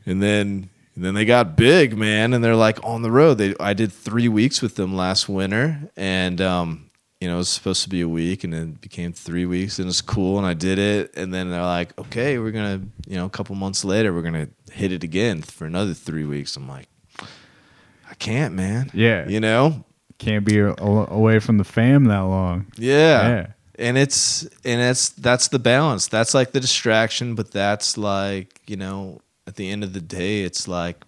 [0.05, 2.33] And then and then they got big man.
[2.33, 3.35] And they're like on the road.
[3.35, 5.89] They i did three weeks with them last winter.
[5.95, 6.90] And um
[7.21, 9.77] you know, it was supposed to be a week and then it became three weeks
[9.77, 11.15] and it's cool and I did it.
[11.15, 14.23] And then they're like, okay, we're going to, you know, a couple months later, we're
[14.23, 16.55] going to hit it again for another three weeks.
[16.57, 16.87] I'm like,
[17.19, 18.89] I can't, man.
[18.93, 19.27] Yeah.
[19.29, 19.85] You know?
[20.17, 22.65] Can't be a- away from the fam that long.
[22.75, 23.27] Yeah.
[23.29, 23.47] Yeah.
[23.75, 26.07] And it's, and it's, that's the balance.
[26.07, 30.41] That's like the distraction, but that's like, you know, at the end of the day,
[30.43, 31.03] it's like,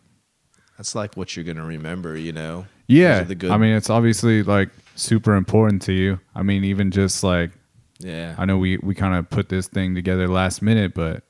[0.78, 2.68] that's like what you're going to remember, you know?
[2.88, 3.24] Yeah.
[3.24, 6.20] the good- I mean, it's obviously like super important to you.
[6.36, 7.52] I mean, even just like
[8.00, 8.36] yeah.
[8.38, 11.24] I know we we kind of put this thing together last minute, but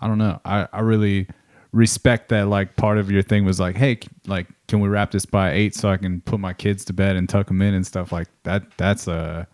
[0.00, 0.40] I don't know.
[0.44, 1.26] I I really
[1.72, 5.24] respect that like part of your thing was like, hey, like can we wrap this
[5.26, 7.86] by 8 so I can put my kids to bed and tuck them in and
[7.86, 9.46] stuff like that that's a,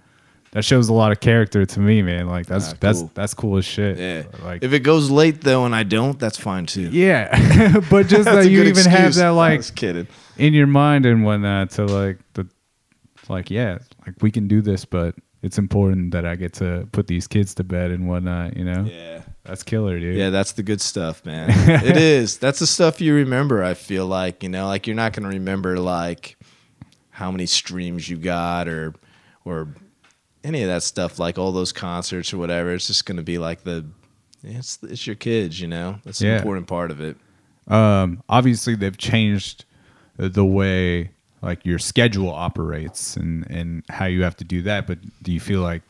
[0.53, 2.29] that shows a lot of character to me, man.
[2.29, 3.11] Like that's Ah, that's cool.
[3.15, 3.99] that's cool as shit.
[3.99, 4.23] Yeah.
[4.45, 6.89] Like if it goes late though and I don't, that's fine too.
[6.93, 10.07] yeah, but just that you even have that like kidding.
[10.37, 12.47] in your mind and whatnot to like the
[13.29, 17.07] like yeah like we can do this but it's important that i get to put
[17.07, 19.23] these kids to bed and whatnot you know Yeah.
[19.45, 21.51] that's killer dude Yeah, that's the good stuff, man.
[21.85, 22.39] it is.
[22.39, 25.37] That's the stuff you remember, I feel like, you know, like you're not going to
[25.37, 26.37] remember like
[27.11, 28.95] how many streams you got or
[29.45, 29.69] or
[30.43, 32.73] any of that stuff like all those concerts or whatever.
[32.75, 33.85] It's just going to be like the
[34.43, 35.99] it's it's your kids, you know.
[36.05, 37.17] That's an important part of it.
[37.69, 39.65] um obviously they've changed
[40.17, 41.11] the way
[41.45, 45.41] like your schedule operates and and how you have to do that but do you
[45.41, 45.83] feel like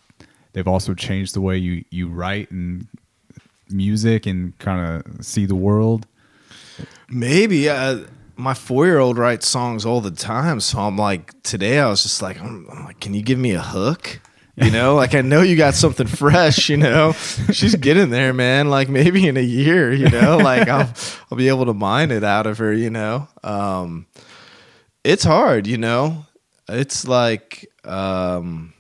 [0.53, 2.87] they've also changed the way you you write and
[3.71, 6.07] music and kind of see the world
[7.09, 8.01] Maybe uh,
[8.37, 12.03] my four year old writes songs all the time, so I'm like, today I was
[12.03, 14.21] just like, I'm, I'm like, can you give me a hook?
[14.57, 16.69] You know, like I know you got something fresh.
[16.69, 17.13] You know,
[17.53, 18.71] she's getting there, man.
[18.71, 20.93] Like maybe in a year, you know, like I'll
[21.31, 22.73] I'll be able to mine it out of her.
[22.73, 24.07] You know, um,
[25.05, 25.67] it's hard.
[25.67, 26.27] You know,
[26.69, 28.73] it's like um,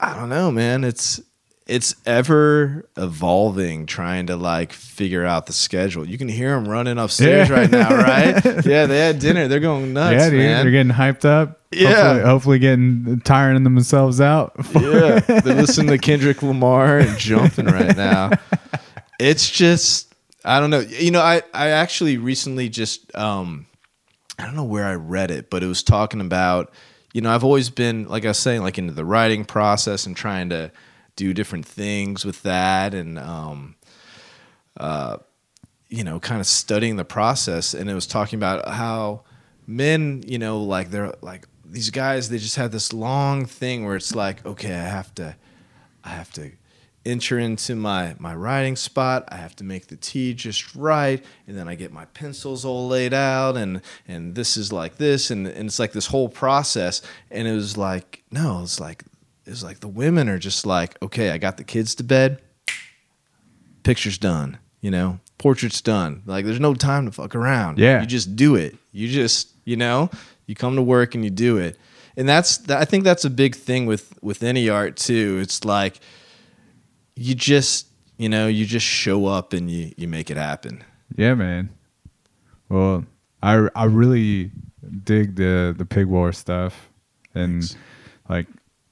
[0.00, 0.84] I don't know, man.
[0.84, 1.20] It's
[1.66, 6.06] it's ever evolving trying to like figure out the schedule.
[6.08, 7.54] You can hear them running upstairs Yeah.
[7.56, 8.64] right now, right?
[8.64, 9.48] yeah, they had dinner.
[9.48, 10.62] They're going nuts, yeah dude man.
[10.64, 11.88] they're getting hyped up Yeah.
[11.88, 17.96] hopefully, hopefully getting tiring themselves out yeah, they're listening to Kendrick Lamar and jumping right
[17.96, 18.30] now.
[19.18, 20.80] It's just I don't know.
[20.80, 23.64] You know, I I actually recently just um
[24.38, 26.72] I don't know where I read it, but it was talking about
[27.12, 30.16] you know I've always been like I was saying like into the writing process and
[30.16, 30.70] trying to
[31.16, 33.74] do different things with that and um
[34.76, 35.16] uh
[35.88, 37.74] you know kind of studying the process.
[37.74, 39.22] And it was talking about how
[39.66, 43.96] men you know like they're like these guys they just have this long thing where
[43.96, 45.34] it's like okay i have to
[46.04, 46.50] i have to
[47.06, 51.56] enter into my my writing spot i have to make the tea just right and
[51.56, 55.46] then i get my pencils all laid out and and this is like this and,
[55.46, 57.00] and it's like this whole process
[57.30, 59.04] and it was like no it's like
[59.46, 62.40] it's like the women are just like okay i got the kids to bed
[63.86, 66.22] picture's done, you know, portrait's done.
[66.26, 67.78] Like there's no time to fuck around.
[67.78, 68.00] Yeah.
[68.00, 68.76] You just do it.
[68.92, 70.10] You just, you know,
[70.46, 71.78] you come to work and you do it.
[72.16, 75.38] And that's I think that's a big thing with with any art too.
[75.40, 76.00] It's like
[77.16, 77.88] you just
[78.18, 80.84] you know, you just show up and you you make it happen.
[81.16, 81.70] Yeah, man.
[82.68, 83.04] Well,
[83.42, 84.50] I I really
[85.04, 86.88] dig the the pig war stuff,
[87.34, 87.76] and Thanks.
[88.28, 88.46] like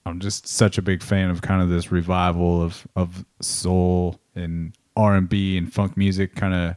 [0.06, 4.76] I'm just such a big fan of kind of this revival of of soul and
[4.96, 6.34] R and B and funk music.
[6.34, 6.76] Kind of,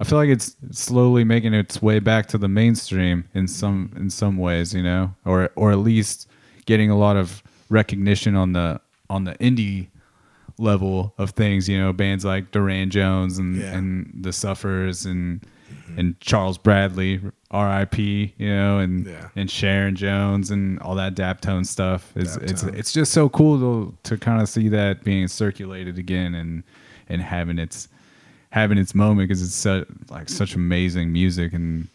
[0.00, 4.10] I feel like it's slowly making its way back to the mainstream in some in
[4.10, 6.28] some ways, you know, or or at least
[6.66, 9.88] getting a lot of recognition on the on the indie
[10.58, 11.68] level of things.
[11.68, 13.76] You know, bands like Durand Jones and Yeah.
[13.76, 15.40] and the Suffers and
[15.96, 18.34] and Charles Bradley, R.I.P.
[18.38, 19.28] You know, and Yeah.
[19.36, 22.12] and Sharon Jones and all that Daptone stuff.
[22.16, 26.34] Is it's it's just so cool to to kind of see that being circulated again
[26.34, 26.62] and
[27.08, 27.88] and having its
[28.50, 31.88] having its moment because it's such like such amazing music and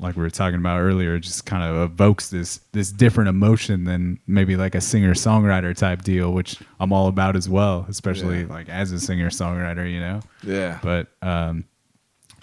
[0.00, 4.18] like we were talking about earlier, just kind of evokes this this different emotion than
[4.26, 8.46] maybe like a singer songwriter type deal, which I'm all about as well, especially Yeah.
[8.48, 10.20] like as a singer songwriter, you know.
[10.42, 10.78] Yeah.
[10.82, 11.64] But um,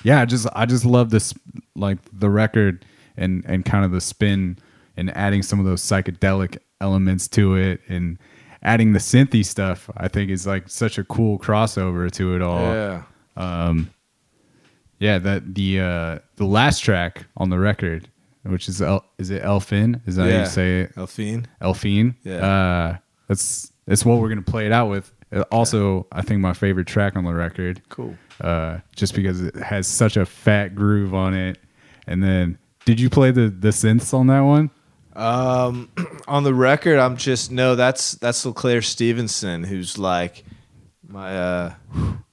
[0.04, 1.34] yeah, I just I just love this
[1.76, 2.86] like the record
[3.18, 4.58] and and kind of the spin
[4.96, 8.18] and adding some of those psychedelic elements to it and
[8.62, 9.90] adding the synthy stuff.
[9.98, 13.04] I think is like such a cool crossover to it all yeah.
[15.00, 18.08] Yeah that the uh the last track on the record
[18.44, 21.46] which is El, is it elfin is that how you say it Elfine.
[21.62, 22.36] elfine Yeah.
[22.38, 26.54] uh that's that's what we're gonna play it out with Uh, also i think my
[26.54, 28.16] favorite track on the record Cool.
[28.42, 31.58] uh just because it has such a fat groove on it
[32.08, 34.70] and then did you play the the synths on that one
[35.14, 35.90] Um,
[36.28, 37.76] on the record, I'm just no.
[37.76, 40.46] That's that's LeClaire Stevenson, who's like
[41.08, 41.74] my uh,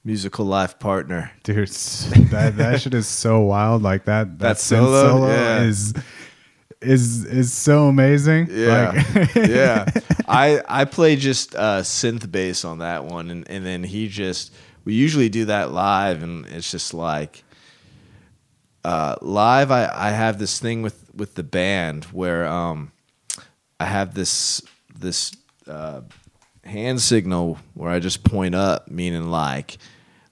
[0.03, 1.31] musical life partner.
[1.43, 1.67] dude
[2.31, 5.27] that that shit is so wild like that that, That synth solo?
[5.27, 5.63] Yeah.
[5.63, 5.93] is
[6.81, 9.85] is is so amazing Yeah, Like- yeah.
[10.27, 14.53] I I play just uh, synth bass on that one, and and then he just
[14.83, 17.43] we usually do that live, and it's just like
[18.83, 19.71] uh, live.
[19.71, 22.91] I I have this thing with with the band where um
[23.79, 24.61] I have this
[24.99, 25.31] this
[25.67, 26.01] uh,
[26.65, 29.77] hand signal where I just point up, meaning like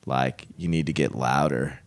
[0.06, 1.80] like you need to get louder.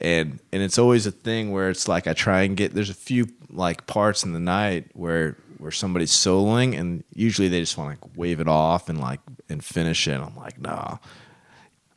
[0.00, 2.94] And and it's always a thing where it's like I try and get there's a
[2.94, 7.98] few like parts in the night where where somebody's soloing and usually they just want
[7.98, 10.20] to like wave it off and like and finish it.
[10.20, 10.98] I'm like, nah.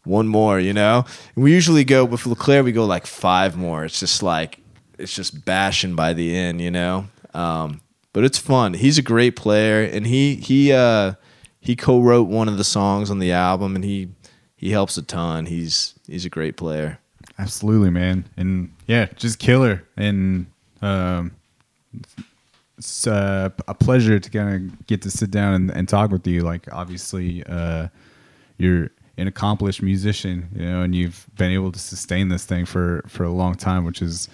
[0.05, 1.05] One more, you know?
[1.35, 3.83] And we usually go with Leclerc we go like five more.
[3.83, 4.59] It's just like
[4.97, 7.07] it's just bashing by the end, you know?
[7.33, 7.81] Um
[8.13, 8.73] but it's fun.
[8.75, 11.15] He's a great player and he he uh
[11.69, 14.09] he co-wrote one of the songs on the album and he
[14.55, 15.45] he helps a ton.
[15.45, 16.97] He's he's a great player.
[17.37, 20.47] Absolutely, man, and yeah, just killer, and
[20.81, 21.31] um,
[22.79, 26.25] it's uh, a pleasure to kind of get to sit down and, and talk with
[26.25, 26.41] you.
[26.41, 27.89] Like, obviously, uh,
[28.57, 28.89] you're
[29.19, 33.25] an accomplished musician, you know, and you've been able to sustain this thing for for
[33.25, 34.27] a long time, which is,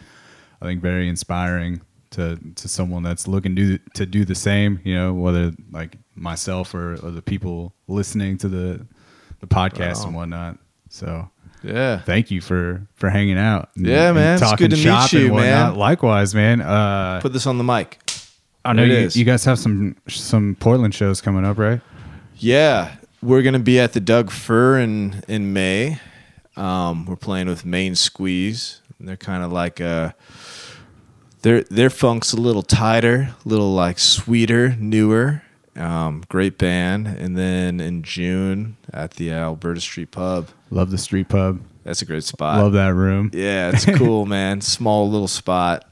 [0.62, 1.82] I think, very inspiring
[2.16, 4.80] to to someone that's looking to to do the same.
[4.84, 8.86] You know, whether like myself or, or the people listening to the
[9.40, 10.06] the podcast Wow.
[10.08, 10.58] and whatnot.
[10.90, 11.30] So
[11.64, 12.00] Yeah.
[12.00, 13.70] thank you for for hanging out.
[13.76, 14.34] and- Yeah, and man.
[14.36, 15.76] It's talking good to meet you, and man.
[15.76, 16.62] Likewise, man.
[16.62, 18.00] Uh, Put this on the mic.
[18.64, 21.82] I know you, you guys have some some Portland shows coming up, right?
[22.38, 26.00] Yeah, we're gonna be at the Doug Fir in in May.
[26.58, 28.82] Um, we're playing with Main Squeeze.
[29.00, 30.14] They're kind of like uh
[31.46, 35.44] their their funk's a little tighter, a little like sweeter, newer.
[35.76, 37.06] Um, great band.
[37.06, 40.48] And then in June at the Alberta Street Pub.
[40.72, 41.62] Love the street pub.
[41.84, 42.58] That's a great spot.
[42.58, 43.30] Love that room.
[43.32, 44.62] Yeah, it's cool, man.
[44.62, 45.88] Small little spot.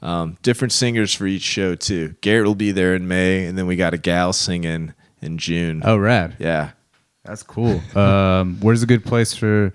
[0.00, 2.14] Um, different singers for each show too.
[2.20, 5.82] Garrett will be there in May, and then we got a gal singing in June.
[5.84, 6.36] Oh, rad.
[6.38, 6.70] Yeah.
[7.24, 7.80] That's cool.
[7.98, 9.72] um, where's a good place for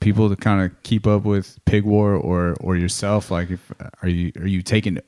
[0.00, 3.30] people to kind of keep up with Pig War or or yourself?
[3.30, 5.00] Like, if are you are you taking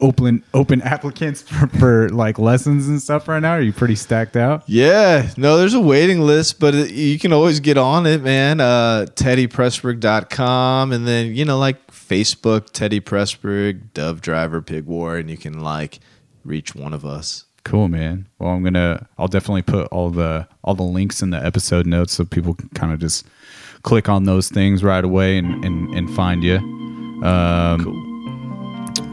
[0.00, 3.52] open open applicants for, for like lessons and stuff right now?
[3.52, 4.62] Are you pretty stacked out?
[4.66, 8.60] Yeah, no, there's a waiting list, but it, you can always get on it, man.
[8.60, 15.30] Uh, TeddyPressburg.com, and then you know, like Facebook, Teddy Pressburg, Dove Driver, Pig War, and
[15.30, 16.00] you can like
[16.44, 17.44] reach one of us.
[17.64, 18.26] Cool, man.
[18.38, 19.06] Well, I'm gonna.
[19.18, 22.68] I'll definitely put all the all the links in the episode notes so people can
[22.70, 23.26] kind of just
[23.82, 26.56] click on those things right away and and, and find you.
[27.24, 28.10] Um, Cool.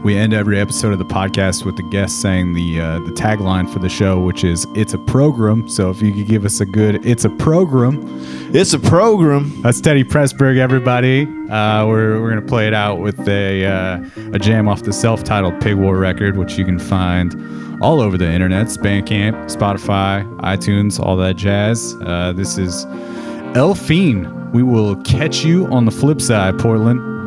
[0.04, 3.70] We end every episode of the podcast with the guest saying the uh, the tagline
[3.70, 6.64] for the show, which is "It's a program." So if you could give us a
[6.66, 8.00] good "It's a program,"
[8.54, 9.60] It's a program.
[9.60, 11.22] that's Teddy Pressburg, everybody.
[11.50, 14.00] Uh, we're we're gonna play it out with a uh,
[14.32, 17.34] a jam off the self-titled Pig War record, which you can find
[17.82, 21.96] all over the internet: Bandcamp, Spotify, iTunes, all that jazz.
[22.02, 22.84] Uh, this is
[23.56, 24.37] El Fiend.
[24.52, 27.17] We will catch you on the flip side, Portland.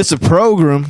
[0.00, 0.86] It's a program.